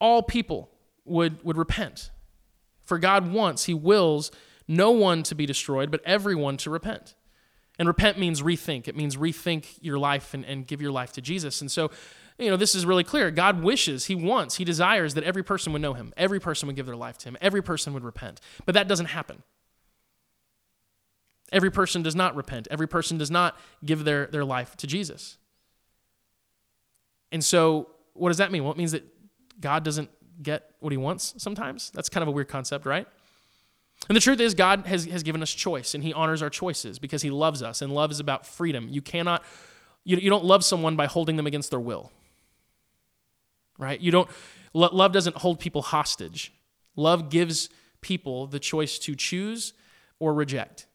all 0.00 0.22
people 0.22 0.70
would, 1.06 1.42
would 1.42 1.56
repent. 1.56 2.10
For 2.82 2.98
God 2.98 3.32
wants, 3.32 3.64
He 3.64 3.72
wills 3.72 4.30
no 4.68 4.90
one 4.90 5.22
to 5.24 5.34
be 5.34 5.46
destroyed, 5.46 5.90
but 5.90 6.02
everyone 6.04 6.58
to 6.58 6.70
repent. 6.70 7.14
And 7.78 7.88
repent 7.88 8.18
means 8.18 8.42
rethink. 8.42 8.86
It 8.86 8.96
means 8.96 9.16
rethink 9.16 9.78
your 9.80 9.98
life 9.98 10.34
and, 10.34 10.44
and 10.44 10.66
give 10.66 10.80
your 10.80 10.92
life 10.92 11.12
to 11.12 11.22
Jesus. 11.22 11.62
And 11.62 11.70
so, 11.70 11.90
you 12.38 12.50
know, 12.50 12.56
this 12.56 12.74
is 12.74 12.84
really 12.84 13.02
clear. 13.02 13.30
God 13.30 13.62
wishes, 13.62 14.04
He 14.04 14.14
wants, 14.14 14.56
He 14.56 14.64
desires 14.64 15.14
that 15.14 15.24
every 15.24 15.42
person 15.42 15.72
would 15.72 15.82
know 15.82 15.94
Him, 15.94 16.12
every 16.18 16.38
person 16.38 16.66
would 16.66 16.76
give 16.76 16.86
their 16.86 16.96
life 16.96 17.16
to 17.18 17.28
Him, 17.28 17.38
every 17.40 17.62
person 17.62 17.94
would 17.94 18.04
repent. 18.04 18.42
But 18.66 18.74
that 18.74 18.88
doesn't 18.88 19.06
happen. 19.06 19.42
Every 21.52 21.70
person 21.70 22.02
does 22.02 22.16
not 22.16 22.34
repent. 22.36 22.68
Every 22.70 22.88
person 22.88 23.18
does 23.18 23.30
not 23.30 23.56
give 23.84 24.04
their, 24.04 24.26
their 24.26 24.44
life 24.44 24.76
to 24.78 24.86
Jesus. 24.86 25.38
And 27.30 27.44
so, 27.44 27.90
what 28.14 28.28
does 28.28 28.38
that 28.38 28.52
mean? 28.52 28.62
Well, 28.62 28.72
it 28.72 28.78
means 28.78 28.92
that 28.92 29.04
God 29.60 29.84
doesn't 29.84 30.10
get 30.42 30.70
what 30.80 30.92
he 30.92 30.96
wants 30.96 31.34
sometimes. 31.38 31.90
That's 31.94 32.08
kind 32.08 32.22
of 32.22 32.28
a 32.28 32.30
weird 32.30 32.48
concept, 32.48 32.86
right? 32.86 33.06
And 34.08 34.16
the 34.16 34.20
truth 34.20 34.40
is, 34.40 34.54
God 34.54 34.86
has, 34.86 35.04
has 35.06 35.22
given 35.22 35.42
us 35.42 35.50
choice, 35.50 35.94
and 35.94 36.02
he 36.04 36.12
honors 36.12 36.42
our 36.42 36.50
choices 36.50 36.98
because 36.98 37.22
he 37.22 37.30
loves 37.30 37.62
us, 37.62 37.80
and 37.80 37.92
love 37.92 38.10
is 38.10 38.20
about 38.20 38.46
freedom. 38.46 38.88
You 38.90 39.00
cannot, 39.00 39.42
you, 40.04 40.16
you 40.16 40.30
don't 40.30 40.44
love 40.44 40.64
someone 40.64 40.96
by 40.96 41.06
holding 41.06 41.36
them 41.36 41.46
against 41.46 41.70
their 41.70 41.80
will, 41.80 42.12
right? 43.78 44.00
You 44.00 44.10
don't, 44.10 44.28
love 44.74 45.12
doesn't 45.12 45.36
hold 45.36 45.58
people 45.58 45.82
hostage. 45.82 46.52
Love 46.96 47.30
gives 47.30 47.70
people 48.00 48.46
the 48.46 48.58
choice 48.58 48.98
to 49.00 49.14
choose 49.14 49.72
or 50.18 50.34
reject. 50.34 50.86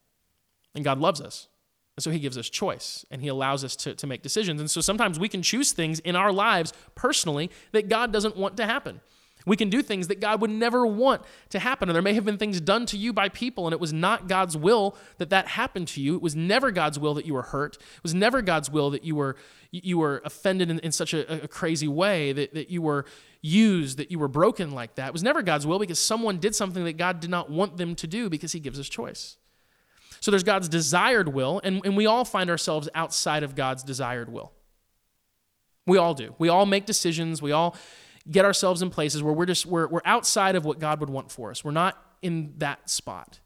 And 0.74 0.84
God 0.84 0.98
loves 0.98 1.20
us. 1.20 1.48
And 1.96 2.02
so 2.02 2.10
he 2.10 2.18
gives 2.18 2.38
us 2.38 2.48
choice 2.48 3.04
and 3.10 3.20
he 3.20 3.28
allows 3.28 3.64
us 3.64 3.76
to, 3.76 3.94
to 3.94 4.06
make 4.06 4.22
decisions. 4.22 4.60
And 4.60 4.70
so 4.70 4.80
sometimes 4.80 5.18
we 5.18 5.28
can 5.28 5.42
choose 5.42 5.72
things 5.72 5.98
in 6.00 6.16
our 6.16 6.32
lives 6.32 6.72
personally 6.94 7.50
that 7.72 7.88
God 7.88 8.12
doesn't 8.12 8.36
want 8.36 8.56
to 8.56 8.66
happen. 8.66 9.00
We 9.46 9.56
can 9.56 9.70
do 9.70 9.82
things 9.82 10.08
that 10.08 10.20
God 10.20 10.40
would 10.40 10.50
never 10.50 10.86
want 10.86 11.22
to 11.50 11.58
happen. 11.58 11.88
And 11.88 11.94
there 11.94 12.02
may 12.02 12.14
have 12.14 12.24
been 12.24 12.38
things 12.38 12.60
done 12.60 12.86
to 12.86 12.96
you 12.96 13.12
by 13.12 13.28
people, 13.28 13.66
and 13.66 13.72
it 13.72 13.80
was 13.80 13.92
not 13.92 14.28
God's 14.28 14.56
will 14.56 14.96
that 15.18 15.30
that 15.30 15.48
happened 15.48 15.88
to 15.88 16.00
you. 16.00 16.14
It 16.14 16.22
was 16.22 16.36
never 16.36 16.70
God's 16.70 16.98
will 16.98 17.14
that 17.14 17.26
you 17.26 17.34
were 17.34 17.42
hurt. 17.42 17.76
It 17.76 18.02
was 18.02 18.14
never 18.14 18.42
God's 18.42 18.70
will 18.70 18.90
that 18.90 19.04
you 19.04 19.16
were, 19.16 19.36
you 19.70 19.98
were 19.98 20.20
offended 20.24 20.70
in, 20.70 20.78
in 20.80 20.92
such 20.92 21.14
a, 21.14 21.44
a 21.44 21.48
crazy 21.48 21.88
way, 21.88 22.32
that, 22.32 22.54
that 22.54 22.70
you 22.70 22.82
were 22.82 23.06
used, 23.40 23.96
that 23.98 24.10
you 24.10 24.18
were 24.18 24.28
broken 24.28 24.72
like 24.72 24.96
that. 24.96 25.08
It 25.08 25.12
was 25.12 25.22
never 25.22 25.42
God's 25.42 25.66
will 25.66 25.78
because 25.78 25.98
someone 25.98 26.38
did 26.38 26.54
something 26.54 26.84
that 26.84 26.98
God 26.98 27.20
did 27.20 27.30
not 27.30 27.50
want 27.50 27.78
them 27.78 27.94
to 27.96 28.06
do 28.06 28.28
because 28.28 28.52
He 28.52 28.60
gives 28.60 28.78
us 28.78 28.88
choice. 28.88 29.36
So 30.20 30.30
there's 30.30 30.44
God's 30.44 30.68
desired 30.68 31.30
will, 31.30 31.60
and, 31.64 31.80
and 31.84 31.96
we 31.96 32.06
all 32.06 32.24
find 32.24 32.50
ourselves 32.50 32.88
outside 32.94 33.42
of 33.42 33.54
God's 33.54 33.82
desired 33.82 34.30
will. 34.30 34.52
We 35.86 35.96
all 35.98 36.14
do. 36.14 36.34
We 36.38 36.48
all 36.48 36.66
make 36.66 36.84
decisions. 36.86 37.40
We 37.40 37.52
all 37.52 37.74
get 38.30 38.44
ourselves 38.44 38.82
in 38.82 38.90
places 38.90 39.22
where 39.22 39.32
we're 39.32 39.46
just 39.46 39.64
we're, 39.66 39.88
we're 39.88 40.02
outside 40.04 40.56
of 40.56 40.64
what 40.64 40.78
God 40.78 41.00
would 41.00 41.10
want 41.10 41.32
for 41.32 41.50
us. 41.50 41.64
We're 41.64 41.70
not 41.70 41.96
in 42.22 42.54
that 42.58 42.90
spot. 42.90 43.40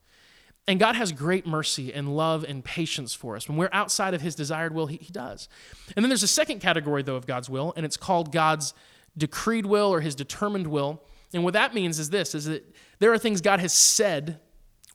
And 0.67 0.81
God 0.81 0.97
has 0.97 1.13
great 1.13 1.47
mercy 1.47 1.93
and 1.93 2.17
love 2.17 2.43
and 2.43 2.65
patience 2.65 3.15
for 3.15 3.37
us. 3.37 3.49
When 3.49 3.59
we're 3.59 3.69
outside 3.73 4.15
of 4.15 4.23
his 4.23 4.35
desired 4.35 4.75
will, 4.75 4.87
he, 4.87 4.97
he 4.97 5.13
does. 5.13 5.49
And 5.95 6.03
then 6.03 6.09
there's 6.09 6.23
a 6.23 6.29
second 6.29 6.61
category, 6.61 7.03
though, 7.03 7.17
of 7.17 7.27
God's 7.27 7.51
will, 7.51 7.75
and 7.77 7.85
it's 7.85 7.99
called 7.99 8.33
God's 8.33 8.73
decreed 9.17 9.67
will 9.67 9.93
or 9.93 10.01
his 10.01 10.15
determined 10.15 10.67
will. 10.67 11.03
And 11.35 11.45
what 11.45 11.53
that 11.53 11.75
means 11.75 11.99
is 11.99 12.11
this 12.11 12.35
is 12.35 12.47
that 12.47 12.65
there 12.99 13.13
are 13.13 13.19
things 13.19 13.41
God 13.41 13.61
has 13.61 13.73
said 13.73 14.41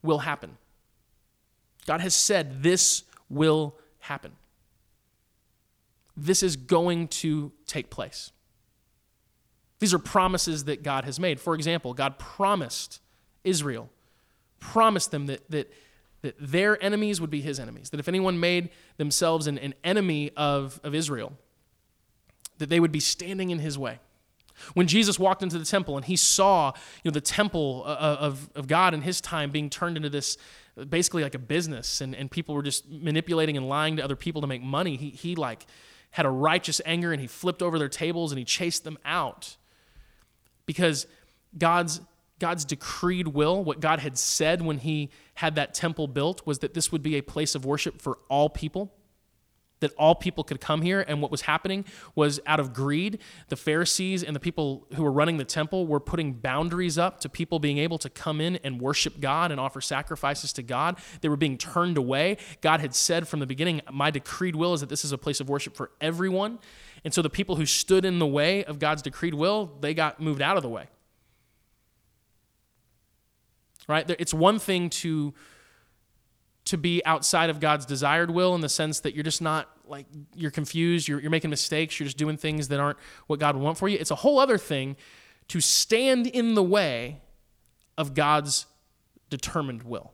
will 0.02 0.20
happen. 0.20 0.58
God 1.90 2.02
has 2.02 2.14
said 2.14 2.62
this 2.62 3.02
will 3.32 3.76
happen. 3.98 4.34
This 6.16 6.44
is 6.44 6.56
going 6.56 7.08
to 7.08 7.52
take 7.66 7.90
place. 7.90 8.32
These 9.80 9.92
are 9.92 9.98
promises 9.98 10.66
that 10.66 10.84
God 10.84 11.06
has 11.06 11.20
made. 11.20 11.40
For 11.40 11.56
example, 11.56 11.96
God 11.96 12.20
promised 12.20 13.02
Israel, 13.44 13.90
promised 14.60 15.10
them 15.10 15.26
that, 15.26 15.50
that, 15.50 15.74
that 16.22 16.36
their 16.40 16.80
enemies 16.84 17.20
would 17.20 17.32
be 17.32 17.42
his 17.42 17.60
enemies, 17.60 17.90
that 17.90 18.00
if 18.00 18.08
anyone 18.08 18.40
made 18.40 18.70
themselves 18.98 19.48
an, 19.48 19.58
an 19.58 19.74
enemy 19.84 20.30
of, 20.38 20.80
of 20.84 20.94
Israel, 20.94 21.34
that 22.60 22.70
they 22.70 22.80
would 22.80 22.92
be 22.92 23.00
standing 23.00 23.50
in 23.50 23.58
his 23.58 23.80
way. 23.80 23.98
When 24.76 24.86
Jesus 24.86 25.18
walked 25.18 25.42
into 25.42 25.58
the 25.58 25.66
temple 25.66 25.96
and 25.96 26.06
he 26.06 26.16
saw 26.16 26.74
you 27.04 27.10
know, 27.10 27.14
the 27.14 27.22
temple 27.22 27.84
uh, 27.86 27.90
uh, 27.90 28.18
of, 28.20 28.50
of 28.54 28.68
God 28.68 28.94
in 28.94 29.02
his 29.02 29.22
time 29.22 29.50
being 29.50 29.72
turned 29.72 29.98
into 29.98 30.10
this 30.10 30.38
basically 30.86 31.24
like 31.24 31.36
a 31.36 31.40
business 31.40 32.02
and, 32.02 32.16
and 32.16 32.30
people 32.30 32.56
were 32.56 32.64
just 32.64 32.90
manipulating 32.90 33.58
and 33.58 33.68
lying 33.68 33.98
to 33.98 34.04
other 34.04 34.16
people 34.16 34.42
to 34.42 34.48
make 34.48 34.62
money, 34.62 34.96
he, 34.96 35.10
he 35.10 35.36
like 35.36 35.66
had 36.12 36.26
a 36.26 36.30
righteous 36.30 36.82
anger 36.86 37.12
and 37.12 37.22
he 37.22 37.28
flipped 37.28 37.62
over 37.62 37.78
their 37.78 37.90
tables 37.90 38.32
and 38.32 38.40
he 38.40 38.46
chased 38.46 38.84
them 38.84 38.98
out. 39.06 39.58
Because 40.66 41.08
God's 41.58 42.02
God's 42.40 42.64
decreed 42.64 43.28
will, 43.28 43.64
what 43.64 43.82
God 43.82 44.00
had 44.00 44.18
said 44.18 44.62
when 44.62 44.78
he 44.78 45.10
had 45.36 45.56
that 45.56 45.74
temple 45.74 46.08
built, 46.08 46.46
was 46.46 46.60
that 46.60 46.74
this 46.74 46.90
would 46.90 47.04
be 47.04 47.16
a 47.16 47.22
place 47.22 47.54
of 47.54 47.66
worship 47.66 48.02
for 48.02 48.18
all 48.30 48.50
people, 48.50 48.94
that 49.80 49.92
all 49.98 50.16
people 50.16 50.44
could 50.44 50.60
come 50.60 50.82
here. 50.82 51.04
And 51.08 51.22
what 51.22 51.32
was 51.32 51.42
happening 51.42 51.86
was 52.16 52.40
out 52.46 52.60
of 52.60 52.74
greed, 52.74 53.20
the 53.48 53.56
Pharisees 53.56 54.24
and 54.24 54.36
the 54.36 54.40
people 54.40 54.88
who 54.96 55.04
were 55.04 55.12
running 55.12 55.38
the 55.38 55.46
temple 55.46 55.88
were 55.88 56.00
putting 56.00 56.34
boundaries 56.34 56.98
up 56.98 57.20
to 57.22 57.30
people 57.30 57.60
being 57.60 57.78
able 57.78 57.98
to 58.00 58.10
come 58.10 58.42
in 58.42 58.58
and 58.58 58.82
worship 58.82 59.20
God 59.20 59.52
and 59.52 59.60
offer 59.60 59.82
sacrifices 59.82 60.54
to 60.54 60.64
God. 60.64 60.98
They 61.22 61.30
were 61.30 61.38
being 61.38 61.58
turned 61.58 61.98
away. 61.98 62.38
God 62.62 62.82
had 62.82 62.94
said 62.94 63.28
from 63.28 63.40
the 63.40 63.48
beginning, 63.48 63.82
My 63.92 64.12
decreed 64.12 64.56
will 64.56 64.74
is 64.74 64.82
that 64.82 64.90
this 64.90 65.06
is 65.06 65.12
a 65.12 65.18
place 65.18 65.40
of 65.40 65.50
worship 65.50 65.76
for 65.76 65.92
everyone. 66.02 66.60
And 67.04 67.14
so 67.14 67.22
the 67.22 67.30
people 67.30 67.56
who 67.56 67.66
stood 67.66 68.04
in 68.06 68.20
the 68.20 68.28
way 68.28 68.64
of 68.66 68.80
God's 68.80 69.02
decreed 69.02 69.34
will, 69.34 69.72
they 69.80 69.94
got 69.94 70.20
moved 70.20 70.42
out 70.42 70.58
of 70.58 70.64
the 70.64 70.70
way. 70.70 70.88
Right? 73.88 74.08
It's 74.20 74.34
one 74.34 74.60
thing 74.60 74.90
to 74.92 75.34
to 76.66 76.78
be 76.78 77.02
outside 77.06 77.50
of 77.50 77.60
God's 77.60 77.86
desired 77.86 78.30
will 78.30 78.54
in 78.56 78.62
the 78.62 78.70
sense 78.70 79.00
that 79.02 79.16
you're 79.16 79.24
just 79.24 79.42
not 79.42 79.70
like 79.88 80.06
you're 80.36 80.52
confused, 80.52 81.08
you're, 81.08 81.20
you're 81.20 81.32
making 81.32 81.50
mistakes, 81.50 82.00
you're 82.00 82.06
just 82.06 82.18
doing 82.18 82.38
things 82.38 82.68
that 82.68 82.80
aren't 82.80 82.98
what 83.28 83.40
God 83.40 83.56
would 83.56 83.64
want 83.64 83.78
for 83.78 83.88
you. 83.88 83.98
It's 84.00 84.12
a 84.12 84.16
whole 84.16 84.38
other 84.38 84.58
thing 84.58 84.96
to 85.48 85.60
stand 85.60 86.28
in 86.28 86.54
the 86.54 86.64
way 86.64 87.22
of 87.98 88.14
God's 88.14 88.68
determined 89.30 89.84
will. 89.84 90.14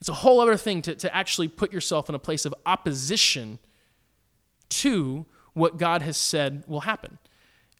It's 0.00 0.08
a 0.08 0.14
whole 0.14 0.40
other 0.40 0.56
thing 0.56 0.82
to, 0.82 0.94
to 0.96 1.14
actually 1.14 1.48
put 1.48 1.72
yourself 1.72 2.08
in 2.08 2.14
a 2.14 2.18
place 2.18 2.44
of 2.44 2.54
opposition 2.66 3.58
to 4.70 5.26
what 5.54 5.76
God 5.76 6.02
has 6.02 6.16
said 6.16 6.64
will 6.66 6.82
happen. 6.82 7.18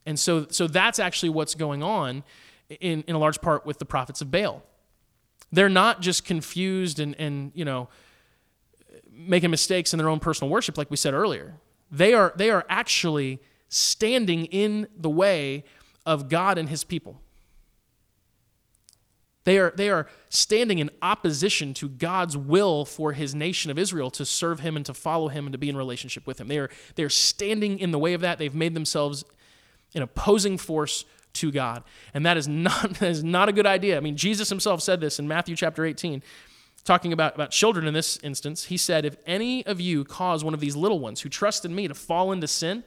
And 0.06 0.18
so, 0.18 0.46
so 0.48 0.66
that's 0.66 0.98
actually 0.98 1.28
what's 1.28 1.54
going 1.54 1.82
on 1.82 2.24
in, 2.80 3.02
in 3.06 3.14
a 3.14 3.18
large 3.18 3.40
part 3.40 3.66
with 3.66 3.78
the 3.78 3.84
prophets 3.84 4.20
of 4.20 4.30
Baal. 4.30 4.62
They're 5.52 5.68
not 5.68 6.00
just 6.00 6.24
confused 6.24 7.00
and, 7.00 7.14
and 7.18 7.52
you 7.54 7.64
know, 7.64 7.88
making 9.10 9.50
mistakes 9.50 9.92
in 9.92 9.98
their 9.98 10.08
own 10.08 10.20
personal 10.20 10.50
worship, 10.50 10.78
like 10.78 10.90
we 10.90 10.96
said 10.96 11.14
earlier. 11.14 11.54
They 11.90 12.14
are, 12.14 12.32
they 12.36 12.50
are 12.50 12.64
actually 12.68 13.40
standing 13.68 14.44
in 14.46 14.88
the 14.96 15.10
way 15.10 15.64
of 16.06 16.28
God 16.28 16.58
and 16.58 16.68
his 16.68 16.84
people. 16.84 17.20
They 19.44 19.58
are, 19.58 19.72
they 19.74 19.88
are 19.88 20.06
standing 20.28 20.78
in 20.78 20.90
opposition 21.00 21.72
to 21.74 21.88
God's 21.88 22.36
will 22.36 22.84
for 22.84 23.14
his 23.14 23.34
nation 23.34 23.70
of 23.70 23.78
Israel 23.78 24.10
to 24.10 24.26
serve 24.26 24.60
him 24.60 24.76
and 24.76 24.84
to 24.84 24.92
follow 24.92 25.28
him 25.28 25.46
and 25.46 25.52
to 25.52 25.58
be 25.58 25.70
in 25.70 25.76
relationship 25.76 26.26
with 26.26 26.38
him. 26.38 26.48
They 26.48 26.58
are, 26.58 26.68
they 26.96 27.02
are 27.02 27.08
standing 27.08 27.78
in 27.78 27.90
the 27.90 27.98
way 27.98 28.12
of 28.12 28.20
that. 28.20 28.38
They've 28.38 28.54
made 28.54 28.74
themselves 28.74 29.24
an 29.94 30.02
opposing 30.02 30.58
force 30.58 31.06
to 31.34 31.50
God. 31.50 31.84
And 32.14 32.24
that 32.26 32.36
is 32.36 32.48
not, 32.48 32.94
that 32.98 33.10
is 33.10 33.24
not 33.24 33.48
a 33.48 33.52
good 33.52 33.66
idea. 33.66 33.96
I 33.96 34.00
mean, 34.00 34.16
Jesus 34.16 34.48
himself 34.48 34.82
said 34.82 35.00
this 35.00 35.18
in 35.18 35.28
Matthew 35.28 35.56
chapter 35.56 35.84
18, 35.84 36.22
talking 36.84 37.12
about, 37.12 37.34
about 37.34 37.50
children 37.50 37.86
in 37.86 37.94
this 37.94 38.18
instance. 38.22 38.64
He 38.64 38.76
said, 38.76 39.04
If 39.04 39.16
any 39.26 39.64
of 39.66 39.80
you 39.80 40.04
cause 40.04 40.44
one 40.44 40.54
of 40.54 40.60
these 40.60 40.76
little 40.76 40.98
ones 40.98 41.20
who 41.20 41.28
trust 41.28 41.64
in 41.64 41.74
me 41.74 41.88
to 41.88 41.94
fall 41.94 42.32
into 42.32 42.48
sin, 42.48 42.84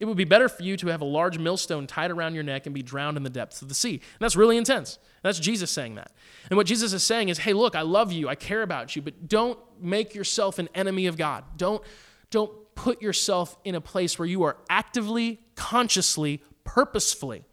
it 0.00 0.06
would 0.06 0.16
be 0.16 0.24
better 0.24 0.48
for 0.48 0.64
you 0.64 0.76
to 0.78 0.88
have 0.88 1.00
a 1.00 1.04
large 1.04 1.38
millstone 1.38 1.86
tied 1.86 2.10
around 2.10 2.34
your 2.34 2.42
neck 2.42 2.66
and 2.66 2.74
be 2.74 2.82
drowned 2.82 3.16
in 3.16 3.22
the 3.22 3.30
depths 3.30 3.62
of 3.62 3.68
the 3.68 3.74
sea. 3.74 3.92
And 3.92 4.18
that's 4.18 4.34
really 4.34 4.56
intense. 4.56 4.98
That's 5.22 5.38
Jesus 5.38 5.70
saying 5.70 5.94
that. 5.94 6.10
And 6.50 6.56
what 6.56 6.66
Jesus 6.66 6.92
is 6.92 7.04
saying 7.04 7.28
is, 7.28 7.38
hey, 7.38 7.52
look, 7.52 7.76
I 7.76 7.82
love 7.82 8.10
you, 8.10 8.28
I 8.28 8.34
care 8.34 8.62
about 8.62 8.96
you, 8.96 9.02
but 9.02 9.28
don't 9.28 9.56
make 9.80 10.12
yourself 10.12 10.58
an 10.58 10.68
enemy 10.74 11.06
of 11.06 11.16
God. 11.16 11.44
Don't, 11.56 11.84
don't 12.30 12.50
put 12.74 13.00
yourself 13.00 13.56
in 13.64 13.76
a 13.76 13.80
place 13.80 14.18
where 14.18 14.26
you 14.26 14.42
are 14.42 14.56
actively, 14.68 15.40
consciously, 15.54 16.42
purposefully 16.64 17.44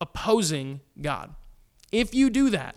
opposing 0.00 0.80
God. 1.00 1.34
If 1.90 2.14
you 2.14 2.30
do 2.30 2.50
that, 2.50 2.76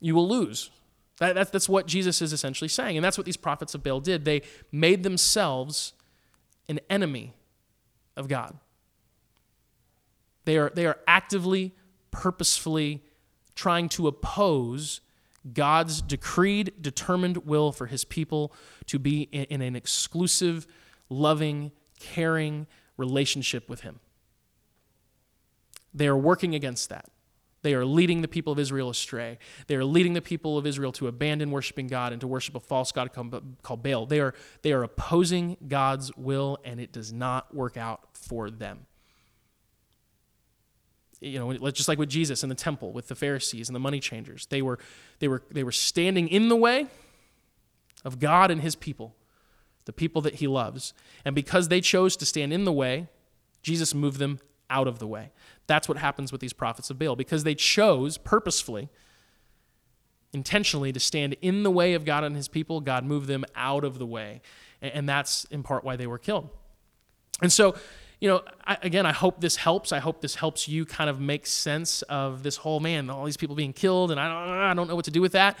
you 0.00 0.14
will 0.14 0.28
lose. 0.28 0.70
That, 1.18 1.34
that, 1.34 1.52
that's 1.52 1.68
what 1.68 1.86
Jesus 1.86 2.22
is 2.22 2.32
essentially 2.32 2.68
saying. 2.68 2.96
And 2.96 3.04
that's 3.04 3.18
what 3.18 3.24
these 3.24 3.36
prophets 3.36 3.74
of 3.74 3.82
Baal 3.82 4.00
did. 4.00 4.24
They 4.24 4.42
made 4.70 5.02
themselves 5.02 5.92
an 6.68 6.80
enemy 6.88 7.34
of 8.16 8.28
God. 8.28 8.56
They 10.44 10.56
are, 10.56 10.70
they 10.74 10.86
are 10.86 10.98
actively, 11.06 11.74
purposefully 12.10 13.02
trying 13.54 13.88
to 13.90 14.06
oppose 14.06 15.00
God's 15.52 16.00
decreed, 16.00 16.74
determined 16.80 17.38
will 17.38 17.72
for 17.72 17.86
his 17.86 18.04
people 18.04 18.52
to 18.86 18.98
be 18.98 19.22
in, 19.32 19.44
in 19.44 19.62
an 19.62 19.74
exclusive, 19.76 20.66
loving, 21.08 21.72
caring 21.98 22.66
relationship 22.96 23.68
with 23.68 23.80
him. 23.80 24.00
They 25.94 26.06
are 26.06 26.16
working 26.16 26.54
against 26.54 26.88
that. 26.90 27.06
They 27.62 27.74
are 27.74 27.84
leading 27.84 28.22
the 28.22 28.28
people 28.28 28.52
of 28.52 28.58
Israel 28.58 28.88
astray. 28.88 29.38
They 29.66 29.74
are 29.74 29.84
leading 29.84 30.12
the 30.12 30.22
people 30.22 30.56
of 30.56 30.66
Israel 30.66 30.92
to 30.92 31.08
abandon 31.08 31.50
worshiping 31.50 31.88
God 31.88 32.12
and 32.12 32.20
to 32.20 32.28
worship 32.28 32.54
a 32.54 32.60
false 32.60 32.92
God 32.92 33.12
called 33.12 33.82
Baal. 33.82 34.06
They 34.06 34.20
are, 34.20 34.34
they 34.62 34.72
are 34.72 34.84
opposing 34.84 35.56
God's 35.66 36.16
will, 36.16 36.58
and 36.64 36.80
it 36.80 36.92
does 36.92 37.12
not 37.12 37.54
work 37.54 37.76
out 37.76 38.00
for 38.12 38.50
them. 38.50 38.86
You 41.20 41.40
know, 41.40 41.70
just 41.70 41.88
like 41.88 41.98
with 41.98 42.08
Jesus 42.08 42.44
in 42.44 42.48
the 42.48 42.54
temple, 42.54 42.92
with 42.92 43.08
the 43.08 43.16
Pharisees 43.16 43.68
and 43.68 43.74
the 43.74 43.80
money 43.80 43.98
changers, 43.98 44.46
they 44.46 44.62
were, 44.62 44.78
they 45.18 45.26
were, 45.26 45.42
they 45.50 45.64
were 45.64 45.72
standing 45.72 46.28
in 46.28 46.48
the 46.48 46.54
way 46.54 46.86
of 48.04 48.20
God 48.20 48.52
and 48.52 48.60
his 48.60 48.76
people, 48.76 49.16
the 49.84 49.92
people 49.92 50.22
that 50.22 50.36
he 50.36 50.46
loves. 50.46 50.94
And 51.24 51.34
because 51.34 51.68
they 51.68 51.80
chose 51.80 52.16
to 52.18 52.24
stand 52.24 52.52
in 52.52 52.64
the 52.64 52.72
way, 52.72 53.08
Jesus 53.62 53.94
moved 53.94 54.20
them 54.20 54.38
out 54.70 54.86
of 54.86 54.98
the 54.98 55.06
way. 55.06 55.30
That's 55.66 55.88
what 55.88 55.98
happens 55.98 56.32
with 56.32 56.40
these 56.40 56.52
prophets 56.52 56.90
of 56.90 56.98
Baal 56.98 57.16
because 57.16 57.44
they 57.44 57.54
chose 57.54 58.18
purposefully, 58.18 58.88
intentionally 60.32 60.92
to 60.92 61.00
stand 61.00 61.36
in 61.42 61.62
the 61.62 61.70
way 61.70 61.94
of 61.94 62.04
God 62.04 62.24
and 62.24 62.36
his 62.36 62.48
people. 62.48 62.80
God 62.80 63.04
moved 63.04 63.28
them 63.28 63.44
out 63.54 63.84
of 63.84 63.98
the 63.98 64.06
way. 64.06 64.40
And 64.80 65.08
that's 65.08 65.44
in 65.44 65.62
part 65.62 65.84
why 65.84 65.96
they 65.96 66.06
were 66.06 66.18
killed. 66.18 66.50
And 67.42 67.52
so, 67.52 67.74
you 68.20 68.28
know, 68.28 68.42
I, 68.64 68.78
again, 68.82 69.06
I 69.06 69.12
hope 69.12 69.40
this 69.40 69.56
helps. 69.56 69.92
I 69.92 69.98
hope 69.98 70.20
this 70.20 70.34
helps 70.34 70.68
you 70.68 70.84
kind 70.84 71.08
of 71.08 71.20
make 71.20 71.46
sense 71.46 72.02
of 72.02 72.42
this 72.42 72.56
whole 72.56 72.80
man, 72.80 73.10
all 73.10 73.24
these 73.24 73.36
people 73.36 73.54
being 73.54 73.72
killed, 73.72 74.10
and 74.10 74.18
I 74.18 74.28
don't, 74.28 74.58
I 74.58 74.74
don't 74.74 74.88
know 74.88 74.96
what 74.96 75.04
to 75.04 75.10
do 75.10 75.20
with 75.20 75.32
that. 75.32 75.58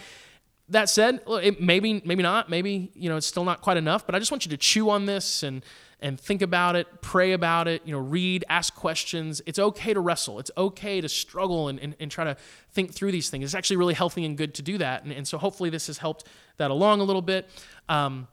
That 0.70 0.88
said, 0.88 1.20
it, 1.26 1.60
maybe, 1.60 2.02
maybe 2.04 2.22
not. 2.22 2.50
Maybe 2.50 2.90
you 2.94 3.08
know 3.08 3.16
it's 3.16 3.26
still 3.26 3.44
not 3.44 3.62
quite 3.62 3.76
enough. 3.76 4.04
But 4.04 4.14
I 4.14 4.18
just 4.18 4.30
want 4.30 4.44
you 4.44 4.50
to 4.50 4.56
chew 4.56 4.90
on 4.90 5.06
this 5.06 5.42
and 5.42 5.64
and 6.00 6.18
think 6.18 6.42
about 6.42 6.76
it, 6.76 6.86
pray 7.02 7.32
about 7.32 7.66
it, 7.66 7.82
you 7.84 7.92
know, 7.92 7.98
read, 7.98 8.44
ask 8.48 8.74
questions. 8.74 9.42
It's 9.46 9.58
okay 9.58 9.92
to 9.92 10.00
wrestle. 10.00 10.38
It's 10.38 10.50
okay 10.56 11.00
to 11.00 11.08
struggle 11.08 11.68
and, 11.68 11.78
and, 11.80 11.96
and 11.98 12.10
try 12.10 12.24
to 12.24 12.36
think 12.70 12.94
through 12.94 13.12
these 13.12 13.30
things. 13.30 13.44
It's 13.44 13.54
actually 13.54 13.76
really 13.76 13.94
healthy 13.94 14.24
and 14.24 14.36
good 14.36 14.54
to 14.54 14.62
do 14.62 14.78
that. 14.78 15.02
And, 15.02 15.12
and 15.12 15.26
so 15.26 15.38
hopefully 15.38 15.70
this 15.70 15.88
has 15.88 15.98
helped 15.98 16.24
that 16.58 16.70
along 16.70 17.00
a 17.00 17.04
little 17.04 17.22
bit. 17.22 17.48
Um, 17.88 18.28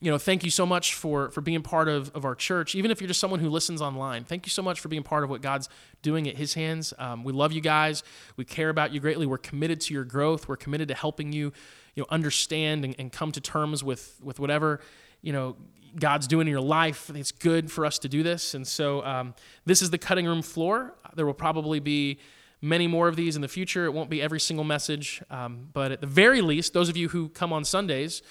you 0.00 0.10
know, 0.10 0.18
thank 0.18 0.44
you 0.44 0.50
so 0.50 0.66
much 0.66 0.94
for 0.94 1.30
for 1.30 1.40
being 1.40 1.62
part 1.62 1.88
of, 1.88 2.10
of 2.14 2.24
our 2.26 2.34
church. 2.34 2.74
Even 2.74 2.90
if 2.90 3.00
you're 3.00 3.08
just 3.08 3.20
someone 3.20 3.40
who 3.40 3.48
listens 3.48 3.80
online, 3.80 4.24
thank 4.24 4.44
you 4.44 4.50
so 4.50 4.60
much 4.60 4.80
for 4.80 4.88
being 4.88 5.02
part 5.02 5.24
of 5.24 5.30
what 5.30 5.40
God's 5.40 5.68
doing 6.02 6.28
at 6.28 6.36
His 6.36 6.52
hands. 6.52 6.92
Um, 6.98 7.24
we 7.24 7.32
love 7.32 7.52
you 7.52 7.62
guys. 7.62 8.02
We 8.36 8.44
care 8.44 8.68
about 8.68 8.92
you 8.92 9.00
greatly. 9.00 9.24
We're 9.24 9.38
committed 9.38 9.80
to 9.82 9.94
your 9.94 10.04
growth. 10.04 10.46
We're 10.48 10.56
committed 10.56 10.88
to 10.88 10.94
helping 10.94 11.32
you, 11.32 11.52
you 11.94 12.02
know, 12.02 12.06
understand 12.10 12.84
and, 12.84 12.94
and 12.98 13.12
come 13.12 13.32
to 13.32 13.40
terms 13.40 13.82
with 13.84 14.20
with 14.22 14.38
whatever 14.38 14.80
you 15.24 15.32
know, 15.32 15.56
God's 15.98 16.26
doing 16.26 16.46
in 16.46 16.50
your 16.50 16.60
life. 16.60 17.10
It's 17.14 17.32
good 17.32 17.72
for 17.72 17.86
us 17.86 17.98
to 18.00 18.08
do 18.08 18.22
this. 18.22 18.54
And 18.54 18.66
so 18.66 19.02
um, 19.04 19.34
this 19.64 19.80
is 19.80 19.90
the 19.90 19.98
cutting 19.98 20.26
room 20.26 20.42
floor. 20.42 20.94
There 21.16 21.24
will 21.24 21.34
probably 21.34 21.80
be 21.80 22.18
many 22.60 22.86
more 22.86 23.08
of 23.08 23.16
these 23.16 23.36
in 23.36 23.42
the 23.42 23.48
future. 23.48 23.86
It 23.86 23.92
won't 23.92 24.10
be 24.10 24.20
every 24.20 24.40
single 24.40 24.64
message, 24.64 25.22
um, 25.30 25.68
but 25.72 25.92
at 25.92 26.00
the 26.00 26.06
very 26.06 26.42
least, 26.42 26.72
those 26.74 26.88
of 26.88 26.96
you 26.96 27.08
who 27.08 27.28
come 27.30 27.52
on 27.52 27.64
Sundays, 27.64 28.22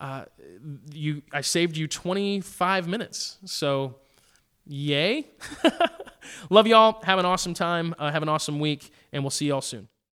uh, 0.00 0.24
you 0.92 1.22
I 1.32 1.40
saved 1.40 1.76
you 1.76 1.86
25 1.86 2.88
minutes. 2.88 3.38
So, 3.44 3.96
yay! 4.66 5.26
Love 6.50 6.66
y'all. 6.66 7.00
Have 7.04 7.18
an 7.18 7.26
awesome 7.26 7.54
time. 7.54 7.94
Uh, 7.98 8.10
have 8.10 8.22
an 8.22 8.28
awesome 8.28 8.58
week, 8.58 8.90
and 9.12 9.22
we'll 9.22 9.30
see 9.30 9.46
y'all 9.46 9.60
soon. 9.60 9.88